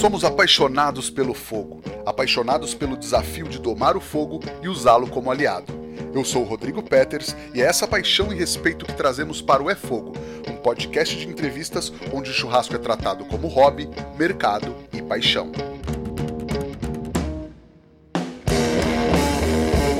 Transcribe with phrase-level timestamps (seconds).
[0.00, 5.72] Somos apaixonados pelo fogo, apaixonados pelo desafio de domar o fogo e usá-lo como aliado.
[6.12, 9.70] Eu sou o Rodrigo Peters e é essa paixão e respeito que trazemos para o
[9.70, 10.12] É Fogo,
[10.48, 13.88] um podcast de entrevistas onde o churrasco é tratado como hobby,
[14.18, 15.50] mercado e paixão.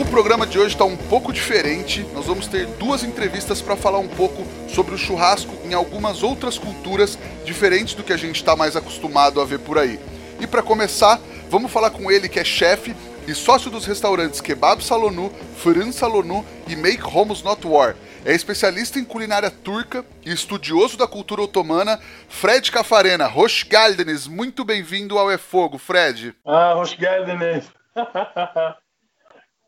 [0.00, 2.06] O programa de hoje está um pouco diferente.
[2.12, 4.33] Nós vamos ter duas entrevistas para falar um pouco
[4.75, 9.40] sobre o churrasco em algumas outras culturas diferentes do que a gente está mais acostumado
[9.40, 10.00] a ver por aí.
[10.40, 12.95] E para começar, vamos falar com ele que é chefe
[13.26, 17.95] e sócio dos restaurantes Kebab Salonu, Fırın Salonu e Make Homes Not War.
[18.25, 23.29] É especialista em culinária turca e estudioso da cultura otomana, Fred Cafarena.
[23.29, 26.34] Hoş geldiniz, muito bem-vindo ao É Fogo, Fred.
[26.45, 27.70] Ah, hoş geldiniz.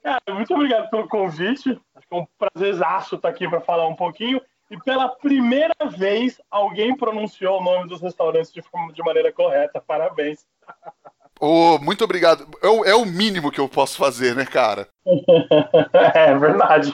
[0.03, 1.71] Cara, muito obrigado pelo convite.
[1.95, 4.41] Acho que é um prazerzaço estar aqui para falar um pouquinho.
[4.71, 8.61] E pela primeira vez, alguém pronunciou o nome dos restaurantes de,
[8.93, 9.81] de maneira correta.
[9.81, 10.45] Parabéns.
[11.39, 12.49] Oh, muito obrigado.
[12.63, 14.89] É o, é o, mínimo que eu posso fazer, né, cara?
[16.15, 16.93] é verdade.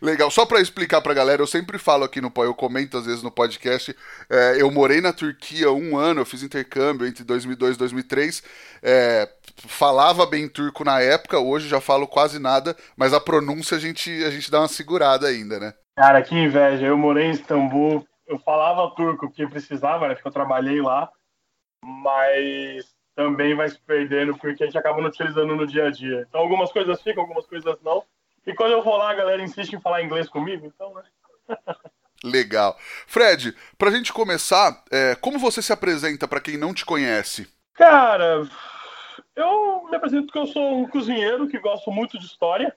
[0.00, 0.30] Legal.
[0.32, 3.30] Só para explicar pra galera, eu sempre falo aqui no eu comento às vezes no
[3.30, 3.96] podcast.
[4.28, 8.42] É, eu morei na Turquia um ano, eu fiz intercâmbio entre 2002 e 2003.
[8.82, 9.28] É,
[9.68, 14.10] falava bem turco na época, hoje já falo quase nada, mas a pronúncia a gente,
[14.24, 15.72] a gente dá uma segurada ainda, né?
[15.96, 16.86] Cara, que inveja.
[16.86, 20.14] Eu morei em Istambul, eu falava turco porque precisava, né?
[20.14, 21.10] Porque eu trabalhei lá,
[21.84, 26.24] mas também vai se perdendo porque a gente acaba não utilizando no dia a dia.
[26.28, 28.04] Então algumas coisas ficam, algumas coisas não.
[28.46, 31.02] E quando eu vou lá, a galera insiste em falar inglês comigo, então, né?
[32.24, 32.76] Legal.
[33.06, 37.52] Fred, pra gente começar, é, como você se apresenta para quem não te conhece?
[37.74, 38.42] Cara,
[39.34, 42.74] eu me apresento que eu sou um cozinheiro que gosto muito de história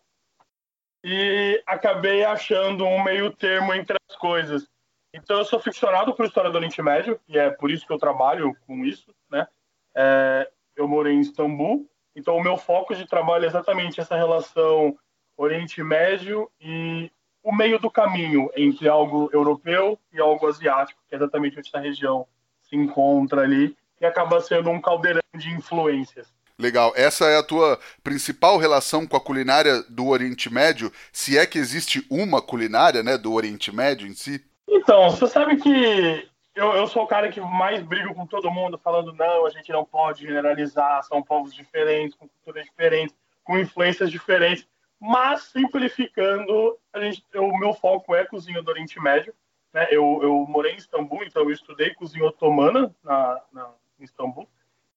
[1.08, 4.68] e acabei achando um meio termo entre as coisas.
[5.14, 8.00] Então eu sou ficcionado por história do Oriente Médio e é por isso que eu
[8.00, 9.48] trabalho com isso, né?
[9.96, 14.98] É, eu morei em Istambul, então o meu foco de trabalho é exatamente essa relação
[15.38, 17.12] Oriente Médio e
[17.44, 21.80] o meio do caminho entre algo europeu e algo asiático, que é exatamente onde essa
[21.80, 22.28] região
[22.64, 26.34] se encontra ali, e acaba sendo um caldeirão de influências.
[26.58, 26.94] Legal.
[26.96, 31.58] Essa é a tua principal relação com a culinária do Oriente Médio, se é que
[31.58, 34.44] existe uma culinária, né, do Oriente Médio em si?
[34.68, 38.80] Então, você sabe que eu, eu sou o cara que mais brigo com todo mundo,
[38.82, 44.10] falando não, a gente não pode generalizar, são povos diferentes, com culturas diferentes, com influências
[44.10, 44.66] diferentes,
[45.00, 49.34] mas simplificando, a gente, o meu foco é cozinha do Oriente Médio.
[49.74, 49.88] Né?
[49.92, 54.48] Eu, eu morei em Istambul, então eu estudei cozinha otomana na, na, em Istambul,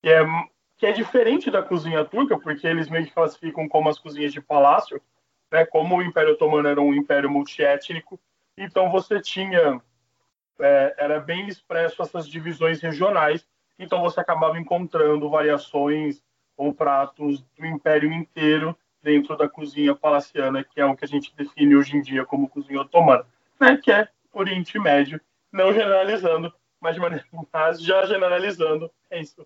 [0.01, 0.25] que é,
[0.78, 4.41] que é diferente da cozinha turca, porque eles meio que classificam como as cozinhas de
[4.41, 5.03] palácio,
[5.50, 5.66] né?
[5.66, 8.19] como o Império Otomano era um império multiétnico,
[8.56, 9.83] então você tinha
[10.61, 13.47] é, era bem expresso essas divisões regionais,
[13.77, 16.22] então você acabava encontrando variações
[16.56, 21.34] ou pratos do império inteiro dentro da cozinha palaciana, que é o que a gente
[21.37, 23.27] define hoje em dia como cozinha otomana,
[23.60, 23.77] né?
[23.77, 25.21] que é Oriente Médio,
[25.53, 26.97] não generalizando, mas,
[27.53, 29.45] mas já generalizando, é isso.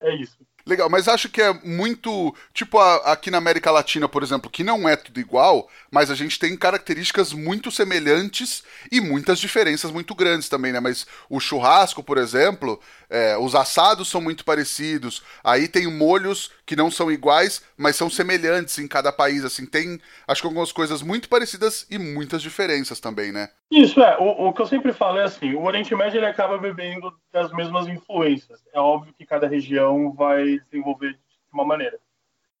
[0.00, 0.38] É isso.
[0.66, 2.34] Legal, mas acho que é muito.
[2.54, 6.14] Tipo a, aqui na América Latina, por exemplo, que não é tudo igual, mas a
[6.14, 10.80] gente tem características muito semelhantes e muitas diferenças muito grandes também, né?
[10.80, 12.80] Mas o churrasco, por exemplo,
[13.10, 15.22] é, os assados são muito parecidos.
[15.42, 19.44] Aí tem molhos que não são iguais, mas são semelhantes em cada país.
[19.44, 23.50] Assim, tem, acho que algumas coisas muito parecidas e muitas diferenças também, né?
[23.70, 24.16] Isso é.
[24.18, 27.52] O, o que eu sempre falo é assim: o Oriente Médio ele acaba bebendo das
[27.52, 28.60] mesmas influências.
[28.72, 31.18] É óbvio que cada região vai desenvolver de
[31.52, 31.98] uma maneira.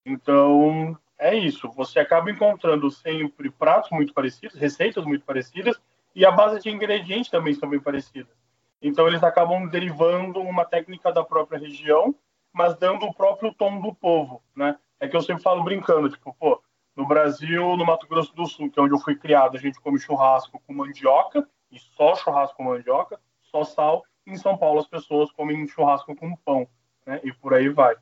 [0.04, 1.70] Então, é isso.
[1.72, 5.80] Você acaba encontrando sempre pratos muito parecidos, receitas muito parecidas,
[6.14, 8.32] e a base de ingredientes também são bem parecidas.
[8.80, 12.14] Então, eles acabam derivando uma técnica da própria região,
[12.52, 14.78] mas dando o próprio tom do povo, né?
[15.00, 16.62] É que eu sempre falo brincando, tipo, pô,
[16.94, 19.80] no Brasil, no Mato Grosso do Sul, que é onde eu fui criado, a gente
[19.80, 24.04] come churrasco com mandioca, e só churrasco com mandioca, só sal.
[24.26, 26.68] Em São Paulo, as pessoas comem churrasco com pão,
[27.06, 27.20] né?
[27.22, 27.94] E por aí vai.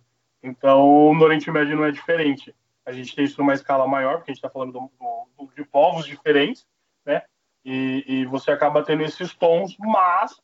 [0.42, 2.54] Então, no Oriente Médio não é diferente.
[2.84, 4.90] A gente tem isso numa escala maior, porque a gente está falando do,
[5.38, 6.66] do, de povos diferentes,
[7.06, 7.22] né?
[7.64, 10.34] E, e, você acaba tendo esses tons, mas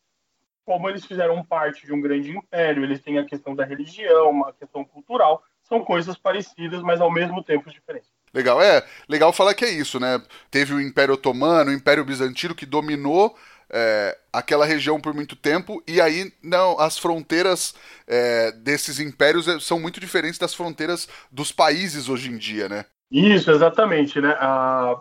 [0.64, 4.52] como eles fizeram parte de um grande império, eles têm a questão da religião, a
[4.52, 8.10] questão cultural, são coisas parecidas, mas ao mesmo tempo diferentes.
[8.32, 10.22] Legal, é legal falar que é isso, né?
[10.50, 13.36] Teve o Império Otomano, o Império Bizantino que dominou
[13.70, 17.74] é, aquela região por muito tempo, e aí não, as fronteiras
[18.06, 22.84] é, desses impérios é, são muito diferentes das fronteiras dos países hoje em dia, né?
[23.10, 24.36] Isso, exatamente, né?
[24.38, 25.00] Ah,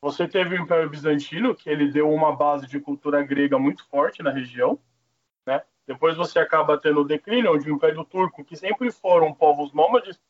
[0.00, 4.22] você teve o Império Bizantino, que ele deu uma base de cultura grega muito forte
[4.22, 4.78] na região,
[5.46, 5.62] né?
[5.86, 10.20] Depois você acaba tendo o declínio, onde o Império Turco, que sempre foram povos nômades,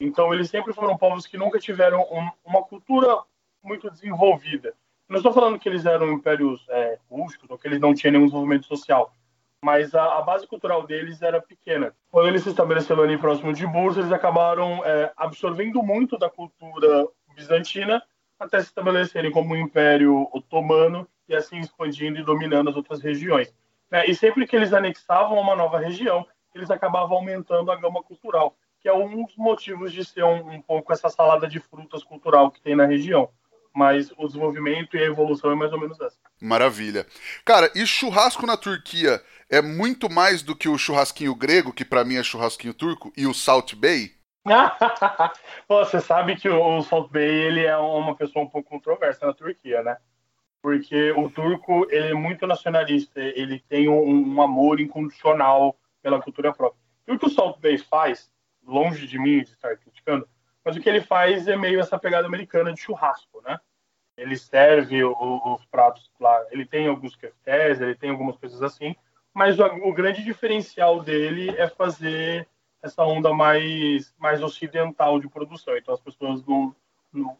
[0.00, 3.18] então eles sempre foram povos que nunca tiveram um, uma cultura
[3.62, 4.74] muito desenvolvida.
[5.08, 8.26] Não estou falando que eles eram impérios é, rústicos ou que eles não tinham nenhum
[8.26, 9.10] desenvolvimento social,
[9.64, 11.94] mas a, a, base cultural deles era pequena.
[12.10, 17.08] Quando eles se estabeleceram ali próximo de Bursa, eles acabaram é, absorvendo muito da cultura
[17.34, 18.02] bizantina
[18.38, 23.52] até se estabelecerem como um império otomano e assim expandindo e dominando as outras regiões.
[23.90, 28.54] É, e sempre que eles anexavam uma nova região, eles acabavam aumentando a gama cultural,
[28.78, 32.50] que é um dos motivos de ser um, um pouco essa salada de frutas cultural
[32.50, 33.30] que tem na região
[33.74, 36.16] mas o desenvolvimento e a evolução é mais ou menos essa.
[36.40, 37.06] Maravilha.
[37.44, 42.04] Cara, e churrasco na Turquia é muito mais do que o churrasquinho grego, que para
[42.04, 44.12] mim é churrasquinho turco, e o Salt Bay?
[45.66, 49.34] Pô, você sabe que o Salt Bay ele é uma pessoa um pouco controversa na
[49.34, 49.96] Turquia, né?
[50.62, 56.52] Porque o turco ele é muito nacionalista, ele tem um, um amor incondicional pela cultura
[56.52, 56.80] própria.
[57.06, 58.30] E o que o Salt Bay faz,
[58.66, 60.28] longe de mim de estar criticando,
[60.68, 63.58] mas o que ele faz é meio essa pegada americana de churrasco, né?
[64.18, 68.94] Ele serve os pratos lá, ele tem alguns keftés, ele tem algumas coisas assim,
[69.32, 72.46] mas o, o, grande diferencial dele é fazer
[72.82, 75.74] essa onda mais, mais ocidental de produção.
[75.74, 76.76] Então as pessoas não,
[77.10, 77.34] não,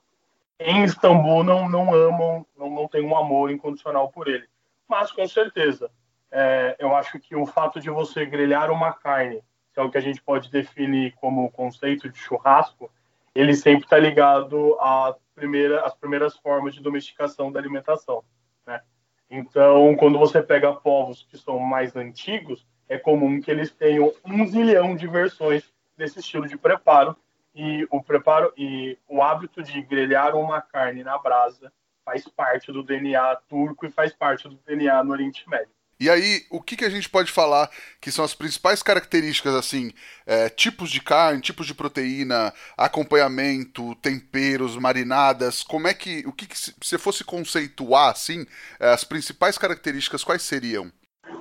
[0.58, 4.48] em Istambul não, não amam, não, não têm um amor incondicional por ele.
[4.88, 5.90] Mas com certeza,
[6.30, 9.42] é, eu acho que o fato de você grelhar uma carne,
[9.74, 12.90] que é o que a gente pode definir como conceito de churrasco,
[13.38, 18.24] ele sempre está ligado às primeira, às primeiras formas de domesticação da alimentação.
[18.66, 18.82] Né?
[19.30, 24.44] Então, quando você pega povos que são mais antigos, é comum que eles tenham um
[24.44, 27.16] zilhão de versões desse estilo de preparo
[27.54, 31.72] e o preparo e o hábito de grelhar uma carne na brasa
[32.04, 35.77] faz parte do DNA turco e faz parte do DNA no Oriente Médio.
[36.00, 37.68] E aí, o que, que a gente pode falar
[38.00, 39.92] que são as principais características, assim,
[40.24, 46.46] é, tipos de carne, tipos de proteína, acompanhamento, temperos, marinadas, como é que, o que,
[46.46, 48.46] que se você fosse conceituar, assim,
[48.78, 50.92] é, as principais características, quais seriam?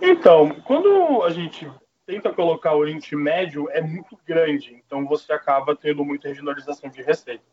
[0.01, 1.71] Então, quando a gente
[2.07, 7.03] tenta colocar o Oriente Médio, é muito grande, então você acaba tendo muita regionalização de
[7.03, 7.43] receita.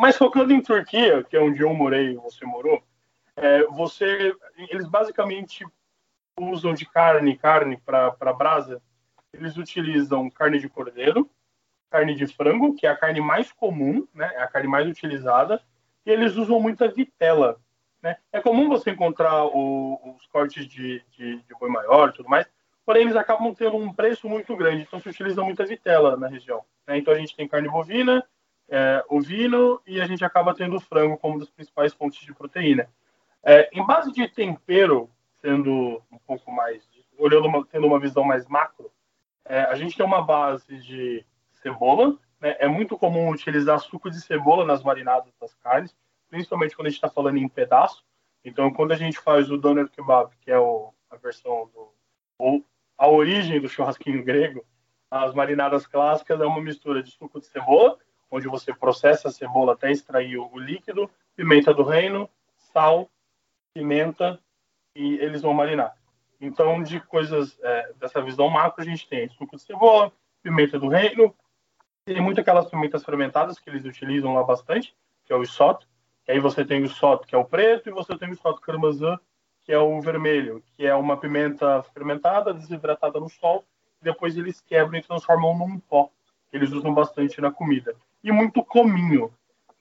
[0.00, 2.82] Mas focando em Turquia, que é onde eu morei você morou,
[3.36, 4.34] é, você,
[4.70, 5.66] eles basicamente
[6.38, 8.82] usam de carne, carne para brasa,
[9.32, 11.30] eles utilizam carne de cordeiro,
[11.90, 15.62] carne de frango, que é a carne mais comum, né, é a carne mais utilizada,
[16.04, 17.60] e eles usam muita vitela.
[18.02, 18.16] Né?
[18.32, 22.46] É comum você encontrar o, os cortes de, de, de, boi maior e tudo mais,
[22.84, 26.64] porém eles acabam tendo um preço muito grande, então se utiliza muita vitela na região.
[26.86, 26.98] Né?
[26.98, 28.24] Então a gente tem carne bovina,
[28.68, 32.88] é, ovino e a gente acaba tendo frango como das principais fontes de proteína.
[33.42, 35.10] É, em base de tempero,
[35.48, 36.86] sendo um pouco mais,
[37.16, 38.92] olhando, uma, tendo uma visão mais macro,
[39.46, 41.24] é, a gente tem uma base de
[41.62, 42.54] cebola, né?
[42.58, 45.96] é muito comum utilizar suco de cebola nas marinadas das carnes,
[46.28, 48.04] principalmente quando a gente está falando em pedaço.
[48.44, 51.94] Então, quando a gente faz o doner kebab, que é o, a versão do,
[52.38, 52.62] ou
[52.98, 54.62] a origem do churrasquinho grego,
[55.10, 57.96] as marinadas clássicas é uma mistura de suco de cebola,
[58.30, 63.10] onde você processa a cebola até extrair o líquido, pimenta do reino, sal,
[63.72, 64.38] pimenta
[64.98, 65.94] e eles vão marinar.
[66.40, 70.12] Então, de coisas é, dessa visão macro, a gente tem suco de cebola,
[70.42, 71.34] pimenta do reino,
[72.04, 74.94] tem muito aquelas pimentas fermentadas que eles utilizam lá bastante,
[75.24, 75.86] que é o isoto.
[76.26, 78.60] E aí você tem o isoto, que é o preto, e você tem o isoto
[78.60, 79.18] carmazã,
[79.62, 83.64] que é o vermelho, que é uma pimenta fermentada, desidratada no sol,
[84.02, 86.10] depois eles quebram e transformam num pó,
[86.50, 87.94] que eles usam bastante na comida.
[88.24, 89.32] E muito cominho.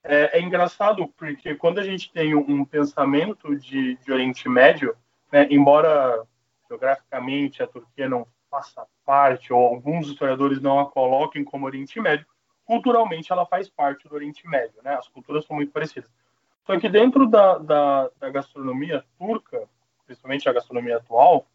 [0.04, 4.96] É, é engraçado porque quando a gente tem um pensamento de, de Oriente Médio,
[5.32, 6.24] né, embora
[6.68, 12.26] geograficamente a Turquia não faça parte, ou alguns historiadores não a coloquem como Oriente Médio,
[12.66, 14.96] culturalmente ela faz parte do Oriente Médio, né?
[14.96, 16.10] As culturas são muito parecidas.
[16.66, 19.68] Só que dentro da, da, da gastronomia turca,
[20.06, 21.46] principalmente a gastronomia atual,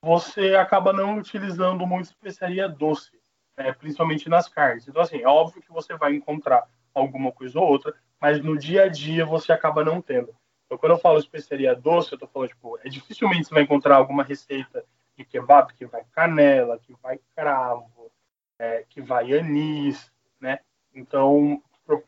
[0.00, 3.10] você acaba não utilizando muito especiaria doce,
[3.56, 3.72] né?
[3.72, 4.86] principalmente nas carnes.
[4.86, 8.84] Então, assim, é óbvio que você vai encontrar alguma coisa ou outra, mas no dia
[8.84, 10.34] a dia você acaba não tendo.
[10.70, 13.96] Então, quando eu falo especiaria doce, eu tô falando, tipo, é dificilmente você vai encontrar
[13.96, 14.84] alguma receita
[15.18, 18.08] de kebab que vai canela, que vai cravo,
[18.56, 20.08] é, que vai anis,
[20.40, 20.60] né?
[20.94, 21.60] Então,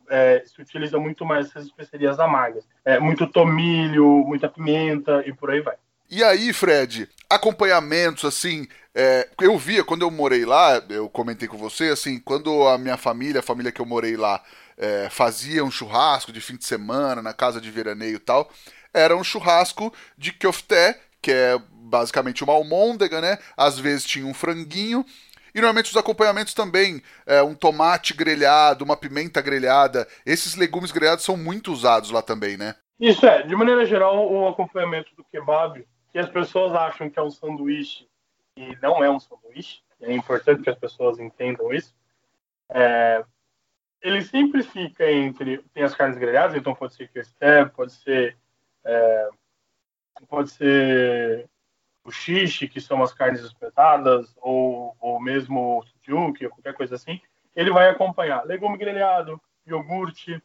[0.09, 2.65] é, se utiliza muito mais essas especiarias amargas.
[2.85, 5.75] É, muito tomilho, muita pimenta e por aí vai.
[6.09, 11.57] E aí, Fred, acompanhamentos, assim, é, eu via quando eu morei lá, eu comentei com
[11.57, 14.41] você, assim, quando a minha família, a família que eu morei lá,
[14.77, 18.51] é, fazia um churrasco de fim de semana na casa de veraneio e tal,
[18.93, 23.39] era um churrasco de kofté que é basicamente uma almôndega, né?
[23.57, 25.07] Às vezes tinha um franguinho.
[25.55, 30.09] E normalmente os acompanhamentos também, é, um tomate grelhado, uma pimenta grelhada.
[30.27, 32.75] Esses legumes grelhados são muito usados lá também, né?
[32.99, 37.23] Isso é, de maneira geral, o acompanhamento do kebab, que as pessoas acham que é
[37.23, 38.09] um sanduíche
[38.57, 41.95] e não é um sanduíche, é importante que as pessoas entendam isso.
[42.71, 43.23] É,
[44.03, 45.59] ele sempre fica entre.
[45.73, 48.37] Tem as carnes grelhadas, então pode ser questé, pode ser.
[48.85, 49.29] É,
[50.29, 51.49] pode ser
[52.05, 57.21] o xixi, que são as carnes espetadas, ou, ou mesmo o sujuk, qualquer coisa assim.
[57.55, 60.43] Ele vai acompanhar legume grelhado, iogurte,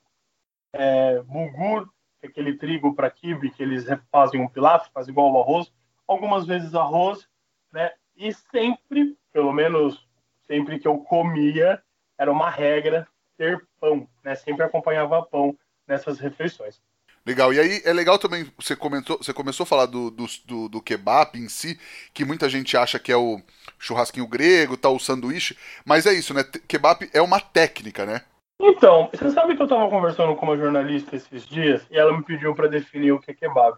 [0.74, 5.36] é, bulgur, que é aquele trigo para kibe que eles fazem um pilaf, fazem igual
[5.36, 5.74] ao arroz,
[6.08, 7.28] algumas vezes arroz,
[7.72, 7.92] né?
[8.16, 10.08] E sempre, pelo menos
[10.46, 11.82] sempre que eu comia,
[12.18, 14.36] era uma regra ter pão, né?
[14.36, 16.82] Sempre acompanhava pão nessas refeições.
[17.25, 17.53] Legal.
[17.53, 20.82] E aí é legal também, você comentou, você começou a falar do, do, do, do
[20.82, 21.77] kebab em si,
[22.13, 23.41] que muita gente acha que é o
[23.77, 26.41] churrasquinho grego, tal, o sanduíche, mas é isso, né?
[26.67, 28.22] Kebab é uma técnica, né?
[28.60, 32.24] Então, você sabe que eu estava conversando com uma jornalista esses dias e ela me
[32.24, 33.77] pediu para definir o que é kebab.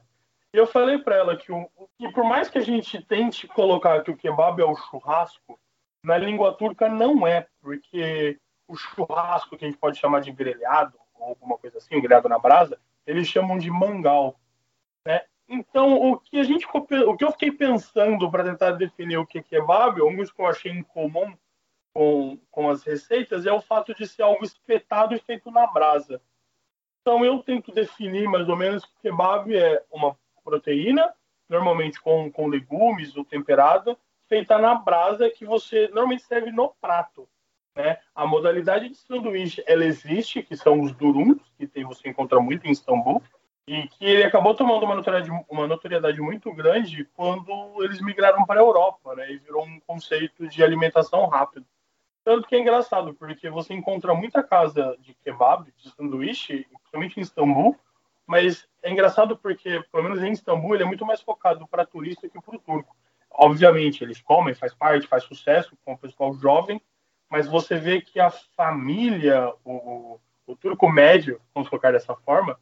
[0.54, 4.04] E eu falei para ela que, o, que por mais que a gente tente colocar
[4.04, 5.60] que o kebab é o churrasco,
[6.04, 8.40] na língua turca não é, porque
[8.70, 12.38] o churrasco que a gente pode chamar de grelhado ou alguma coisa assim, grelhado na
[12.40, 14.40] brasa, eles chamam de mangal.
[15.06, 15.22] Né?
[15.50, 19.40] Então, o que a gente o que eu fiquei pensando para tentar definir o que
[19.40, 21.36] é kebab, ou que eu achei incomum
[21.92, 26.22] com, com as receitas é o fato de ser algo espetado e feito na brasa.
[27.02, 31.12] Então eu tento definir mais ou menos que kebab é uma proteína,
[31.50, 33.98] normalmente com, com legumes ou temperada,
[34.28, 37.28] feita na brasa que você normalmente serve no prato.
[37.80, 37.98] Né?
[38.14, 42.68] A modalidade de sanduíche ela existe, que são os durums, que tem, você encontra muito
[42.68, 43.24] em Istambul,
[43.66, 48.60] e que ele acabou tomando uma notoriedade, uma notoriedade muito grande quando eles migraram para
[48.60, 49.32] a Europa, né?
[49.32, 51.66] E virou um conceito de alimentação rápida.
[52.26, 57.22] Tanto que é engraçado, porque você encontra muita casa de kebab, de sanduíche, principalmente em
[57.22, 57.78] Istambul,
[58.28, 62.28] mas é engraçado porque, pelo menos em Istambul, ele é muito mais focado para turista
[62.28, 62.94] que para o turco.
[63.32, 66.82] Obviamente, eles comem, faz parte, faz sucesso com o pessoal jovem,
[67.30, 72.60] mas você vê que a família, o, o turco médio, vamos colocar dessa forma,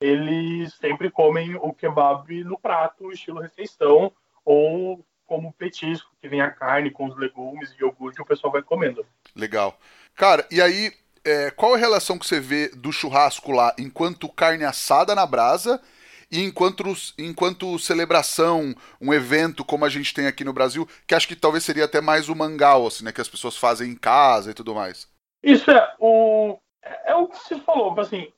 [0.00, 4.12] eles sempre comem o kebab no prato, estilo refeição,
[4.44, 8.62] ou como petisco, que vem a carne com os legumes e iogurte, o pessoal vai
[8.62, 9.04] comendo.
[9.36, 9.78] Legal.
[10.14, 10.92] Cara, e aí,
[11.24, 15.80] é, qual a relação que você vê do churrasco lá enquanto carne assada na brasa
[16.30, 16.84] e enquanto,
[17.18, 21.64] enquanto celebração, um evento como a gente tem aqui no Brasil, que acho que talvez
[21.64, 24.74] seria até mais o mangal, assim, né, que as pessoas fazem em casa e tudo
[24.74, 25.08] mais.
[25.42, 26.58] Isso é o
[27.04, 28.32] é o que se falou, assim,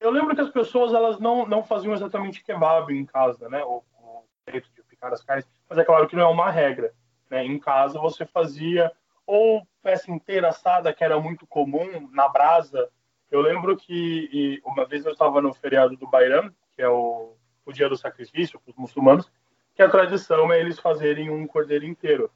[0.00, 3.82] eu lembro que as pessoas elas não, não faziam exatamente kebab em casa, né, o,
[3.98, 6.92] o jeito de picar as carnes, mas é claro que não é uma regra.
[7.30, 7.44] Né?
[7.44, 8.90] Em casa você fazia
[9.26, 12.90] ou peça inteira assada, que era muito comum, na brasa.
[13.30, 17.34] Eu lembro que uma vez eu estava no feriado do Bairam, que é o,
[17.66, 19.30] o dia do sacrifício para os muçulmanos,
[19.74, 22.30] que a tradição é eles fazerem um cordeiro inteiro.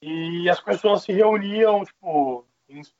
[0.00, 2.46] E as pessoas se reuniam, tipo,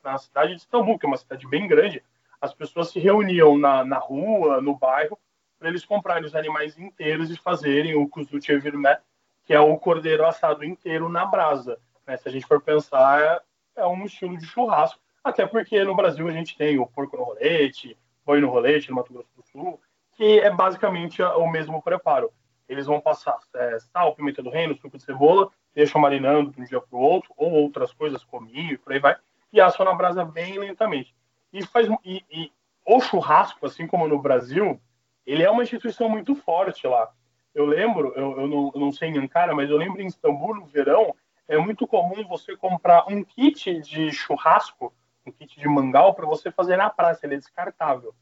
[0.04, 2.04] na cidade de Istambul, que é uma cidade bem grande,
[2.38, 5.18] as pessoas se reuniam na, na rua, no bairro,
[5.58, 9.00] para eles comprarem os animais inteiros e fazerem o kuzu chevirmé,
[9.46, 11.78] que é o cordeiro assado inteiro na brasa.
[12.06, 12.18] Né?
[12.18, 15.00] Se a gente for pensar, é, é, um estilo de churrasco.
[15.24, 18.96] Até porque no Brasil a gente tem o porco no rolete, boi no rolete, no
[18.96, 19.80] Mato Grosso do Sul,
[20.16, 22.32] que é basicamente o mesmo preparo.
[22.68, 26.64] Eles vão passar é, sal, pimenta do reino, suco de cebola, deixam marinando de um
[26.64, 29.16] dia para o outro, ou outras coisas, cominho por aí vai,
[29.52, 31.14] e assam na brasa bem lentamente.
[31.52, 32.52] E, faz, e, e
[32.86, 34.80] o churrasco, assim como no Brasil,
[35.26, 37.12] ele é uma instituição muito forte lá
[37.54, 40.56] eu lembro, eu, eu, não, eu não sei em Ankara, mas eu lembro em Istambul,
[40.56, 41.14] no verão,
[41.46, 44.92] é muito comum você comprar um kit de churrasco,
[45.24, 47.24] um kit de mangal, para você fazer na praça.
[47.24, 48.14] Ele é descartável.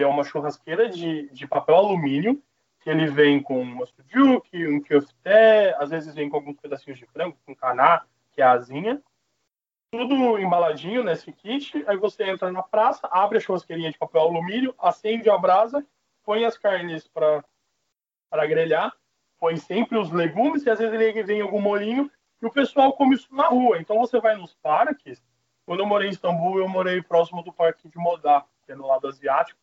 [0.00, 2.42] Ele é uma churrasqueira de, de papel alumínio,
[2.80, 7.04] que ele vem com uma sujuk, um kofté, às vezes vem com alguns pedacinhos de
[7.04, 8.02] frango, com caná,
[8.32, 9.02] que é a asinha.
[9.92, 11.84] Tudo embaladinho nesse kit.
[11.86, 15.86] Aí você entra na praça, abre a churrasqueirinha de papel alumínio, acende a brasa,
[16.24, 17.44] põe as carnes para
[18.46, 18.96] grelhar,
[19.38, 23.16] põe sempre os legumes e às vezes ele vem algum molinho e o pessoal come
[23.16, 23.78] isso na rua.
[23.78, 25.22] Então você vai nos parques.
[25.66, 28.86] Quando eu morei em Istambul, eu morei próximo do parque de Modá, que é no
[28.86, 29.60] lado asiático.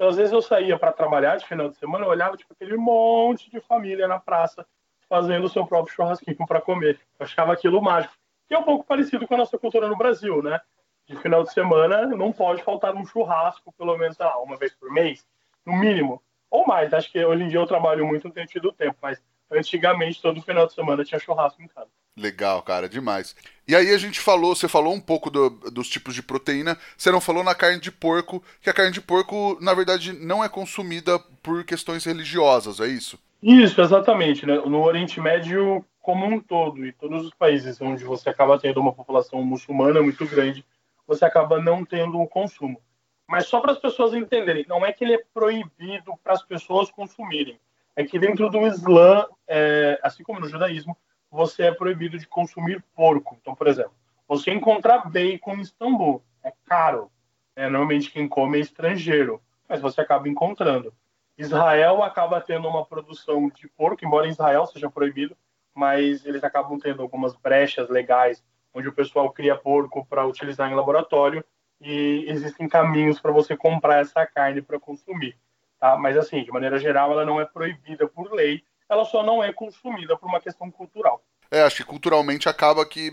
[0.00, 2.74] Então às vezes eu saía para trabalhar de final de semana, eu olhava tipo aquele
[2.74, 4.66] monte de família na praça
[5.06, 6.98] fazendo o seu próprio churrasquinho para comer.
[7.18, 8.14] Eu achava aquilo mágico.
[8.48, 10.58] Que é um pouco parecido com a nossa cultura no Brasil, né?
[11.06, 14.90] De final de semana não pode faltar um churrasco, pelo menos, lá, uma vez por
[14.90, 15.26] mês,
[15.66, 16.94] no mínimo ou mais.
[16.94, 20.40] Acho que hoje em dia eu trabalho muito, não tenho tido tempo, mas antigamente todo
[20.40, 21.90] final de semana tinha churrasco em casa.
[22.20, 23.34] Legal, cara, demais.
[23.66, 27.10] E aí a gente falou, você falou um pouco do, dos tipos de proteína, você
[27.10, 30.48] não falou na carne de porco, que a carne de porco, na verdade, não é
[30.48, 33.18] consumida por questões religiosas, é isso?
[33.42, 34.44] Isso, exatamente.
[34.44, 34.56] Né?
[34.66, 38.92] No Oriente Médio como um todo, e todos os países onde você acaba tendo uma
[38.92, 40.64] população muçulmana muito grande,
[41.06, 42.80] você acaba não tendo o consumo.
[43.28, 46.90] Mas só para as pessoas entenderem, não é que ele é proibido para as pessoas
[46.90, 47.58] consumirem.
[47.94, 50.96] É que dentro do Islã, é, assim como no judaísmo,
[51.30, 53.36] você é proibido de consumir porco.
[53.40, 53.92] Então, por exemplo,
[54.28, 57.10] você encontrar bacon em Istambul é caro.
[57.54, 60.92] É, normalmente quem come é estrangeiro, mas você acaba encontrando.
[61.36, 65.36] Israel acaba tendo uma produção de porco, embora em Israel seja proibido,
[65.74, 68.44] mas eles acabam tendo algumas brechas legais
[68.74, 71.44] onde o pessoal cria porco para utilizar em laboratório
[71.80, 75.36] e existem caminhos para você comprar essa carne para consumir.
[75.78, 75.96] Tá?
[75.96, 79.52] Mas assim, de maneira geral, ela não é proibida por lei, ela só não é
[79.52, 81.22] consumida por uma questão cultural.
[81.48, 83.12] É, acho que culturalmente acaba que,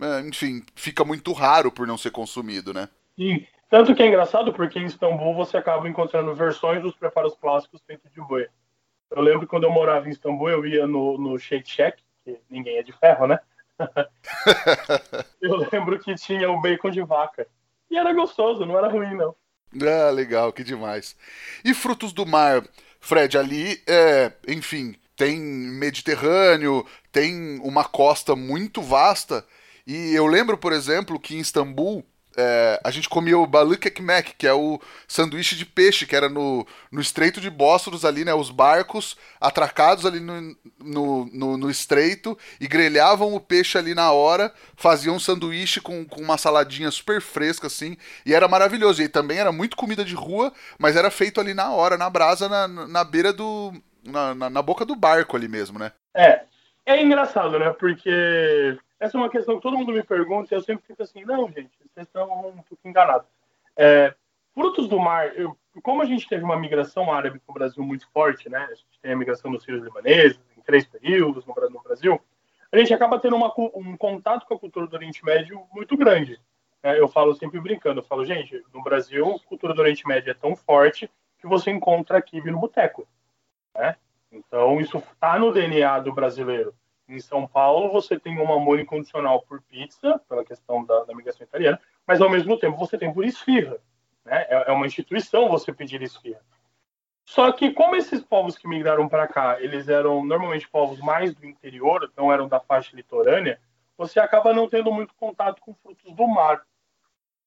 [0.00, 2.88] é, enfim, fica muito raro por não ser consumido, né?
[3.16, 7.80] Sim, tanto que é engraçado porque em Istambul você acaba encontrando versões dos preparos clássicos
[7.86, 8.48] feitos de boi.
[9.10, 12.78] Eu lembro quando eu morava em Istambul, eu ia no, no Shake Shack, que ninguém
[12.78, 13.38] é de ferro, né?
[15.40, 17.46] eu lembro que tinha o bacon de vaca.
[17.88, 19.36] E era gostoso, não era ruim, não.
[19.80, 21.16] Ah, legal, que demais.
[21.64, 22.62] E frutos do mar,
[23.00, 29.44] Fred, ali, é, enfim, tem Mediterrâneo, tem uma costa muito vasta.
[29.86, 32.04] E eu lembro, por exemplo, que em Istambul
[32.36, 36.28] é, a gente comia o balık ekmek, que é o sanduíche de peixe, que era
[36.28, 38.32] no, no Estreito de Bósforos ali, né?
[38.32, 44.12] Os barcos atracados ali no, no, no, no estreito e grelhavam o peixe ali na
[44.12, 49.02] hora, faziam um sanduíche com, com uma saladinha super fresca, assim, e era maravilhoso.
[49.02, 52.48] E também era muito comida de rua, mas era feito ali na hora, na brasa,
[52.48, 53.72] na, na beira do...
[54.04, 55.92] Na, na, na boca do barco ali mesmo, né?
[56.14, 56.44] É,
[56.84, 57.70] é engraçado, né?
[57.70, 61.24] Porque essa é uma questão que todo mundo me pergunta e eu sempre fico assim,
[61.24, 63.26] não, gente, vocês estão um pouco enganados.
[63.76, 64.14] É,
[64.54, 68.08] frutos do mar, eu, como a gente teve uma migração árabe para o Brasil muito
[68.10, 68.58] forte, né?
[68.70, 72.20] A gente tem a migração dos filhos libaneses em três períodos no, no Brasil,
[72.72, 76.40] a gente acaba tendo uma, um contato com a cultura do Oriente Médio muito grande.
[76.82, 80.30] É, eu falo sempre brincando, eu falo, gente, no Brasil, a cultura do Oriente Médio
[80.30, 83.06] é tão forte que você encontra kibe no boteco.
[83.74, 83.96] Né?
[84.30, 86.74] Então, isso está no DNA do brasileiro.
[87.08, 91.44] Em São Paulo, você tem um amor incondicional por pizza, pela questão da, da migração
[91.46, 93.76] italiana, mas ao mesmo tempo você tem por esfirra.
[94.24, 94.46] Né?
[94.48, 96.40] É, é uma instituição você pedir esfirra.
[97.24, 101.46] Só que como esses povos que migraram para cá, eles eram normalmente povos mais do
[101.46, 103.60] interior, não eram da faixa litorânea,
[103.96, 106.62] você acaba não tendo muito contato com frutos do mar,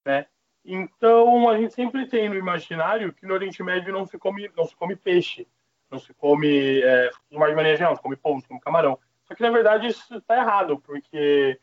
[0.05, 0.27] né?
[0.63, 4.65] Então a gente sempre tem no imaginário que no Oriente Médio não se come, não
[4.65, 5.47] se come peixe,
[5.95, 8.99] não se come é, mar de maneira geral, se come pão, não se come camarão.
[9.23, 11.59] Só que, na verdade, isso está errado, porque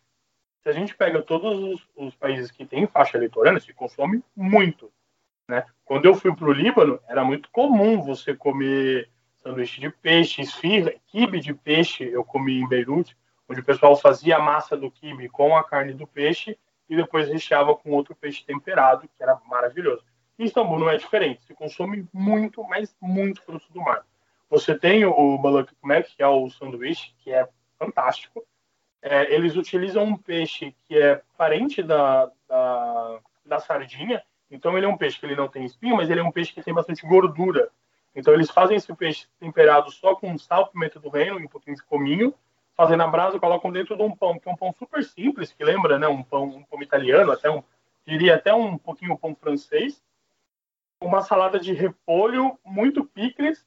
[0.63, 4.93] se a gente pega todos os, os, países que têm faixa litorânea, se consome muito.
[5.49, 5.65] Né?
[5.85, 10.93] Quando eu fui para o Líbano, era muito comum você comer sanduíche de peixe, esfirra,
[11.07, 13.17] quibe de peixe, eu comi em Beirute,
[13.49, 16.57] onde o pessoal fazia a massa do quibe com a carne do peixe
[16.89, 20.05] e depois recheava com outro peixe temperado, que era maravilhoso.
[20.39, 24.05] Em Istambul não é diferente, se consome muito, mas muito frutos do mar.
[24.53, 28.45] Você tem o Baluch Mac, que é o sanduíche, que é fantástico.
[29.01, 34.23] É, eles utilizam um peixe que é parente da, da, da, sardinha.
[34.51, 36.53] Então ele é um peixe que ele não tem espinho, mas ele é um peixe
[36.53, 37.71] que tem bastante gordura.
[38.15, 41.77] Então eles fazem esse peixe temperado só com sal, pimenta do reino e um pouquinho
[41.77, 42.35] de cominho,
[42.77, 45.65] fazem na brasa, colocam dentro de um pão, que é um pão super simples, que
[45.65, 47.63] lembra, né, um pão, um pão italiano, até um,
[48.07, 50.05] diria até um pouquinho pão francês.
[51.01, 53.67] Uma salada de repolho, muito picles,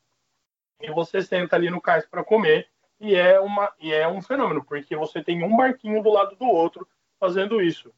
[0.85, 2.67] e você senta ali no cais para comer
[2.99, 6.45] e é uma e é um fenômeno porque você tem um barquinho do lado do
[6.45, 6.87] outro
[7.19, 7.91] fazendo isso.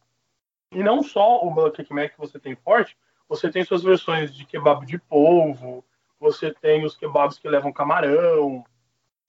[0.72, 2.98] E não só o Black Mac que você tem forte
[3.30, 5.84] você tem suas versões de kebab de polvo
[6.20, 8.66] você tem os kebabs que levam camarão.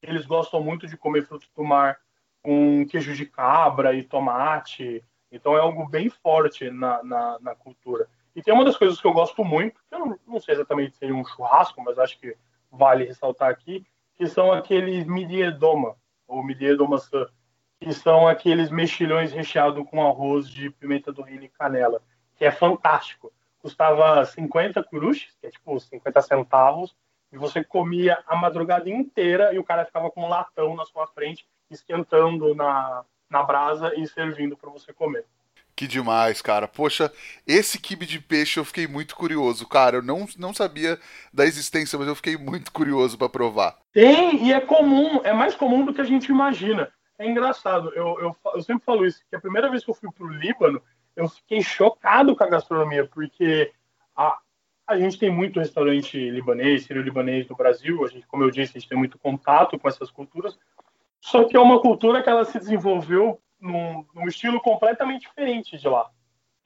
[0.01, 2.01] Eles gostam muito de comer frutos do mar
[2.43, 5.05] com queijo de cabra e tomate.
[5.31, 8.09] Então é algo bem forte na, na, na cultura.
[8.35, 10.99] E tem uma das coisas que eu gosto muito eu não, não sei exatamente se
[10.99, 12.37] seria um churrasco mas acho que
[12.71, 17.27] vale ressaltar aqui, que são aqueles midiedoma, ou midiedomaçã,
[17.81, 22.03] que são aqueles mexilhões recheados com arroz de pimenta do reino e canela,
[22.37, 23.33] que é fantástico.
[23.61, 26.95] Custava 50 curuches, que é tipo 50 centavos,
[27.33, 31.07] e você comia a madrugada inteira e o cara ficava com um latão na sua
[31.07, 35.25] frente, esquentando na, na brasa e servindo para você comer.
[35.79, 36.67] Que demais, cara.
[36.67, 37.13] Poxa,
[37.47, 39.99] esse kibe de peixe eu fiquei muito curioso, cara.
[39.99, 40.99] Eu não, não sabia
[41.33, 43.79] da existência, mas eu fiquei muito curioso para provar.
[43.93, 46.91] Tem, e é comum, é mais comum do que a gente imagina.
[47.17, 50.11] É engraçado, eu, eu, eu sempre falo isso, que a primeira vez que eu fui
[50.11, 50.83] pro Líbano,
[51.15, 53.71] eu fiquei chocado com a gastronomia, porque
[54.17, 54.37] a,
[54.85, 58.81] a gente tem muito restaurante libanês, sírio-libanês no Brasil, a gente, como eu disse, a
[58.81, 60.59] gente tem muito contato com essas culturas,
[61.21, 65.89] só que é uma cultura que ela se desenvolveu num, num estilo completamente diferente de
[65.89, 66.11] lá,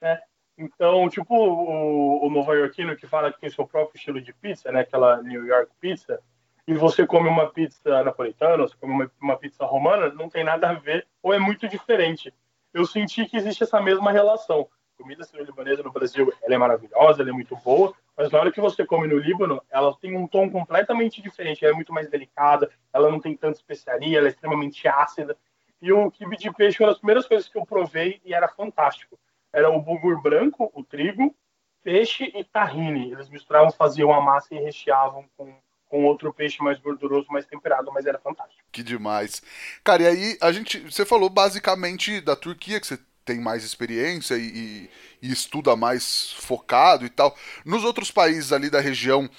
[0.01, 0.21] né?
[0.57, 4.81] Então, tipo o, o nova-iorquino que fala que tem seu próprio estilo de pizza, né?
[4.81, 6.19] Aquela New York pizza,
[6.65, 10.69] e você come uma pizza napolitana, você come uma, uma pizza romana, não tem nada
[10.69, 12.33] a ver, ou é muito diferente.
[12.73, 14.67] Eu senti que existe essa mesma relação.
[14.97, 18.51] A comida sírio-libanesa no Brasil, ela é maravilhosa, ela é muito boa, mas na hora
[18.51, 22.09] que você come no Líbano, ela tem um tom completamente diferente, ela é muito mais
[22.09, 25.37] delicada, ela não tem tanta especiaria, ela é extremamente ácida.
[25.83, 28.47] E o quibe de peixe foi uma das primeiras coisas que eu provei e era
[28.47, 29.19] fantástico.
[29.51, 31.35] Era o bulgur branco, o trigo,
[31.83, 33.11] peixe e tahine.
[33.11, 35.53] Eles misturavam, faziam a massa e recheavam com,
[35.89, 38.63] com outro peixe mais gorduroso, mais temperado, mas era fantástico.
[38.71, 39.43] Que demais.
[39.83, 40.79] Cara, e aí a gente.
[40.79, 44.89] Você falou basicamente da Turquia, que você tem mais experiência e,
[45.21, 47.35] e, estuda mais focado e tal.
[47.65, 49.29] Nos outros países ali da região,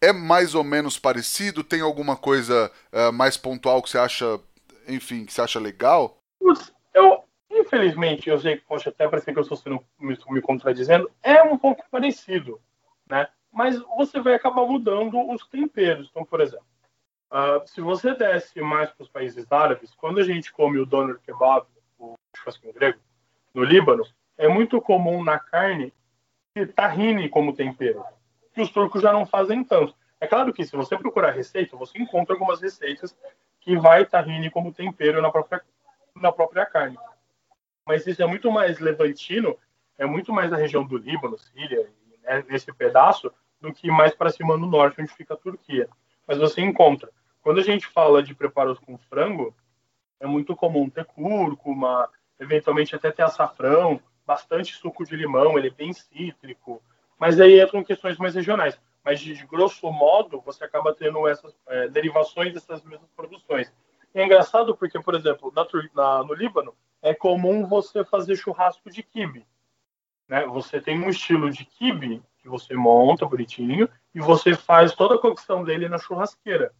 [0.00, 1.62] é mais ou menos parecido?
[1.62, 4.40] Tem alguma coisa uh, mais pontual que você acha
[4.88, 6.18] enfim, que você acha legal?
[6.92, 11.10] Eu, infelizmente, eu sei que pode até parecer que eu estou sendo me, me contradizendo,
[11.22, 12.60] é um pouco parecido,
[13.08, 13.28] né?
[13.52, 16.08] Mas você vai acabar mudando os temperos.
[16.10, 16.66] Então, por exemplo,
[17.30, 21.18] uh, se você desce mais para os países árabes, quando a gente come o doner
[21.20, 21.66] kebab,
[21.98, 22.98] o churrasco grego,
[23.54, 24.04] no Líbano,
[24.38, 25.92] é muito comum na carne
[26.74, 28.04] tahine como tempero,
[28.54, 29.94] que os turcos já não fazem tanto.
[30.20, 33.16] É claro que se você procurar receita, você encontra algumas receitas
[33.62, 35.62] que vai tahine como tempero na própria,
[36.14, 36.98] na própria carne.
[37.86, 39.56] Mas isso é muito mais levantino,
[39.98, 41.88] é muito mais na região do Líbano, Síria,
[42.22, 45.88] né, nesse pedaço, do que mais para cima no norte, onde fica a Turquia.
[46.26, 47.10] Mas você encontra.
[47.40, 49.54] Quando a gente fala de preparos com frango,
[50.20, 55.72] é muito comum ter cúrcuma, eventualmente até ter açafrão, bastante suco de limão, ele é
[55.72, 56.82] bem cítrico.
[57.18, 61.54] Mas aí entram questões mais regionais mas de, de grosso modo você acaba tendo essas
[61.66, 63.72] é, derivações dessas mesmas produções.
[64.14, 68.90] E é engraçado porque, por exemplo, na, na, no Líbano é comum você fazer churrasco
[68.90, 69.46] de quibe.
[70.28, 70.46] Né?
[70.46, 75.18] Você tem um estilo de quibe que você monta bonitinho e você faz toda a
[75.18, 76.72] cocção dele na churrasqueira.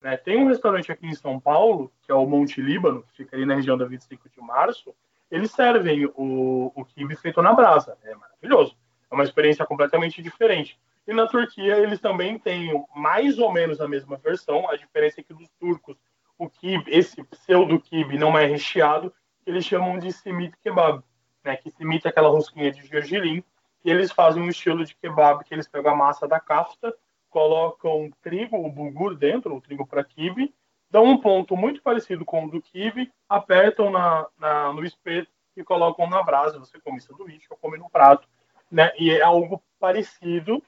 [0.00, 0.16] Né?
[0.16, 3.46] Tem um restaurante aqui em São Paulo, que é o Monte Líbano, que fica ali
[3.46, 4.94] na região da 25 de março.
[5.30, 7.96] Eles servem o, o quibe feito na brasa.
[8.04, 8.76] É maravilhoso.
[9.10, 10.78] É uma experiência completamente diferente.
[11.06, 14.68] E na Turquia eles também têm mais ou menos a mesma versão.
[14.68, 15.96] A diferença é que dos turcos
[16.38, 19.12] o kibe, esse pseudo kibe não é recheado,
[19.46, 21.02] eles chamam de simit kebab,
[21.44, 21.56] né?
[21.56, 23.42] Que simit é aquela rosquinha de gergelim.
[23.84, 26.92] E eles fazem um estilo de kebab que eles pegam a massa da kafta,
[27.30, 30.52] colocam trigo, o bulgur dentro, o trigo para kibe,
[30.90, 35.62] dão um ponto muito parecido com o do kibe, apertam na, na, no espeto e
[35.62, 36.58] colocam na brasa.
[36.58, 38.28] Você come sanduíche ou come no prato,
[38.70, 38.90] né?
[38.98, 40.60] E é algo parecido,